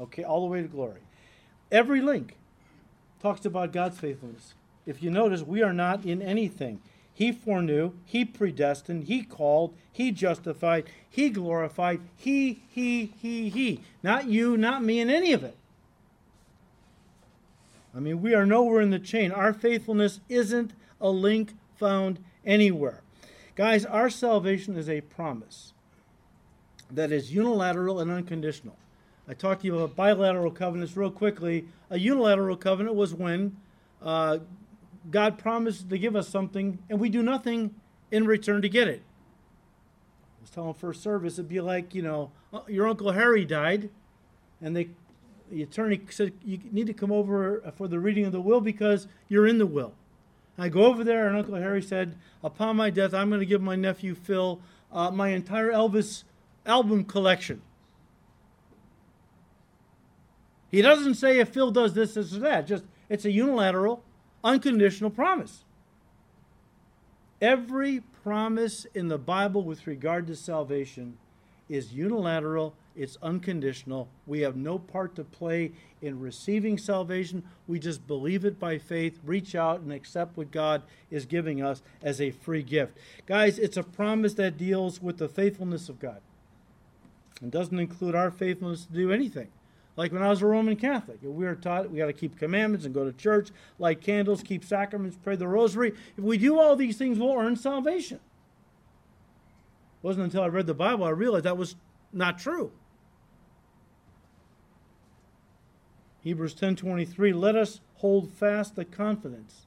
[0.00, 1.02] Okay, all the way to glory.
[1.70, 2.38] Every link
[3.20, 4.54] talks about God's faithfulness.
[4.86, 6.80] If you notice, we are not in anything.
[7.20, 13.82] He foreknew, He predestined, He called, He justified, He glorified, He, He, He, He.
[14.02, 15.54] Not you, not me, in any of it.
[17.94, 19.32] I mean, we are nowhere in the chain.
[19.32, 23.02] Our faithfulness isn't a link found anywhere.
[23.54, 25.74] Guys, our salvation is a promise
[26.90, 28.76] that is unilateral and unconditional.
[29.28, 31.66] I talked to you about bilateral covenants real quickly.
[31.90, 33.58] A unilateral covenant was when
[34.00, 34.38] uh,
[35.08, 37.74] God promised to give us something and we do nothing
[38.10, 39.02] in return to get it.
[40.38, 43.90] I was telling first service, it'd be like, you know, uh, your Uncle Harry died,
[44.60, 44.88] and they,
[45.50, 49.06] the attorney said, you need to come over for the reading of the will because
[49.28, 49.94] you're in the will.
[50.58, 53.62] I go over there, and Uncle Harry said, Upon my death, I'm going to give
[53.62, 54.60] my nephew Phil
[54.92, 56.24] uh, my entire Elvis
[56.66, 57.62] album collection.
[60.70, 62.66] He doesn't say if Phil does this, this, or that.
[62.66, 64.04] Just it's a unilateral
[64.42, 65.64] unconditional promise.
[67.40, 71.16] Every promise in the Bible with regard to salvation
[71.68, 74.08] is unilateral, it's unconditional.
[74.26, 75.72] We have no part to play
[76.02, 77.44] in receiving salvation.
[77.66, 81.82] We just believe it by faith, reach out, and accept what God is giving us
[82.02, 82.98] as a free gift.
[83.26, 86.20] Guys, it's a promise that deals with the faithfulness of God.
[87.42, 89.48] It doesn't include our faithfulness to do anything.
[89.96, 92.86] Like when I was a Roman Catholic, we were taught we got to keep commandments
[92.86, 95.92] and go to church, light candles, keep sacraments, pray the rosary.
[96.16, 98.18] If we do all these things, we'll earn salvation.
[98.18, 101.76] It wasn't until I read the Bible I realized that was
[102.12, 102.72] not true.
[106.22, 109.66] Hebrews 10:23 let us hold fast the confidence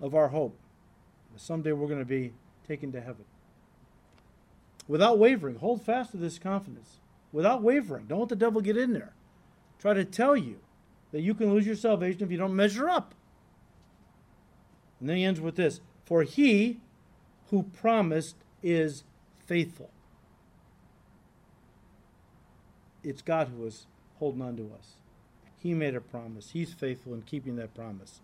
[0.00, 0.56] of our hope.
[1.32, 2.32] That someday we're going to be
[2.66, 3.24] taken to heaven.
[4.88, 7.00] Without wavering, hold fast to this confidence
[7.32, 8.06] without wavering.
[8.06, 9.12] Don't let the devil get in there.
[9.78, 10.58] Try to tell you
[11.12, 13.14] that you can lose your salvation if you don't measure up.
[14.98, 16.80] And then he ends with this For he
[17.50, 19.04] who promised is
[19.46, 19.90] faithful.
[23.02, 23.86] It's God who is
[24.18, 24.96] holding on to us.
[25.58, 26.50] He made a promise.
[26.50, 28.20] He's faithful in keeping that promise.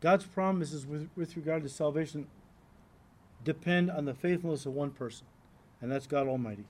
[0.00, 2.26] God's promises with, with regard to salvation
[3.44, 5.26] depend on the faithfulness of one person,
[5.80, 6.64] and that's God Almighty.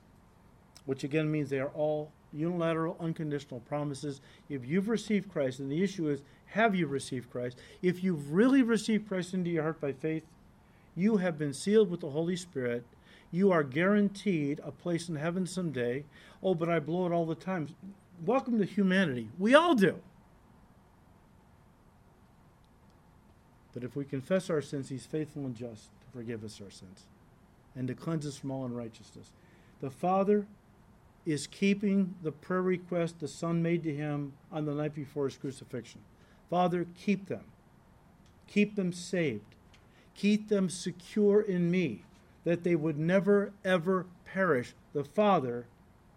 [0.85, 4.21] Which again means they are all unilateral, unconditional promises.
[4.49, 7.57] If you've received Christ, and the issue is, have you received Christ?
[7.81, 10.23] If you've really received Christ into your heart by faith,
[10.95, 12.85] you have been sealed with the Holy Spirit.
[13.31, 16.05] You are guaranteed a place in heaven someday.
[16.43, 17.69] Oh, but I blow it all the time.
[18.25, 19.29] Welcome to humanity.
[19.37, 19.99] We all do.
[23.75, 27.03] But if we confess our sins, He's faithful and just to forgive us our sins
[27.75, 29.31] and to cleanse us from all unrighteousness.
[29.81, 30.47] The Father
[31.25, 35.37] is keeping the prayer request the Son made to him on the night before his
[35.37, 36.01] crucifixion.
[36.49, 37.43] Father, keep them.
[38.47, 39.55] Keep them saved.
[40.15, 42.03] Keep them secure in me,
[42.45, 44.73] that they would never, ever perish.
[44.93, 45.65] The Father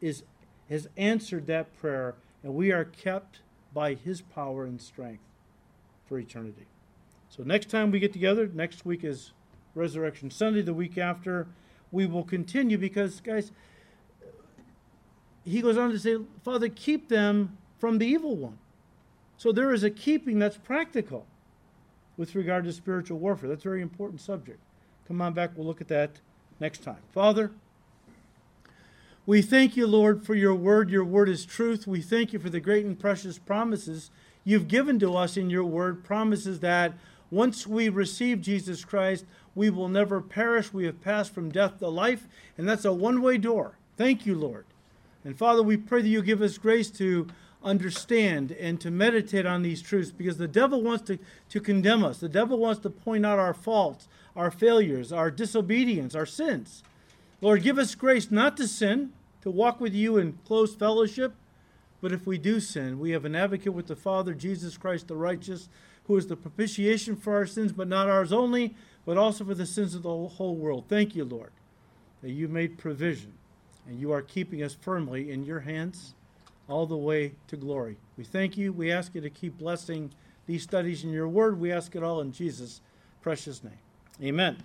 [0.00, 0.22] is,
[0.68, 3.40] has answered that prayer, and we are kept
[3.74, 5.24] by his power and strength
[6.06, 6.66] for eternity.
[7.28, 9.32] So, next time we get together, next week is
[9.74, 11.46] Resurrection Sunday, the week after,
[11.92, 13.52] we will continue because, guys,
[15.44, 18.58] he goes on to say, Father, keep them from the evil one.
[19.36, 21.26] So there is a keeping that's practical
[22.16, 23.48] with regard to spiritual warfare.
[23.48, 24.58] That's a very important subject.
[25.06, 26.20] Come on back, we'll look at that
[26.60, 26.98] next time.
[27.12, 27.52] Father,
[29.24, 30.90] we thank you, Lord, for your word.
[30.90, 31.86] Your word is truth.
[31.86, 34.10] We thank you for the great and precious promises
[34.44, 36.94] you've given to us in your word, promises that
[37.30, 39.24] once we receive Jesus Christ,
[39.54, 40.72] we will never perish.
[40.72, 42.26] We have passed from death to life,
[42.56, 43.76] and that's a one way door.
[43.96, 44.64] Thank you, Lord.
[45.24, 47.26] And Father, we pray that you give us grace to
[47.62, 51.18] understand and to meditate on these truths because the devil wants to,
[51.48, 52.18] to condemn us.
[52.18, 56.82] The devil wants to point out our faults, our failures, our disobedience, our sins.
[57.40, 59.12] Lord, give us grace not to sin,
[59.42, 61.34] to walk with you in close fellowship.
[62.00, 65.16] But if we do sin, we have an advocate with the Father, Jesus Christ the
[65.16, 65.68] righteous
[66.08, 69.66] who is the propitiation for our sins, but not ours only, but also for the
[69.66, 70.84] sins of the whole world.
[70.88, 71.52] Thank you, Lord,
[72.22, 73.34] that you made provision
[73.86, 76.14] and you are keeping us firmly in your hands
[76.68, 77.96] all the way to glory.
[78.16, 78.72] We thank you.
[78.72, 80.10] We ask you to keep blessing
[80.46, 81.60] these studies in your word.
[81.60, 82.80] We ask it all in Jesus'
[83.22, 83.78] precious name.
[84.22, 84.56] Amen.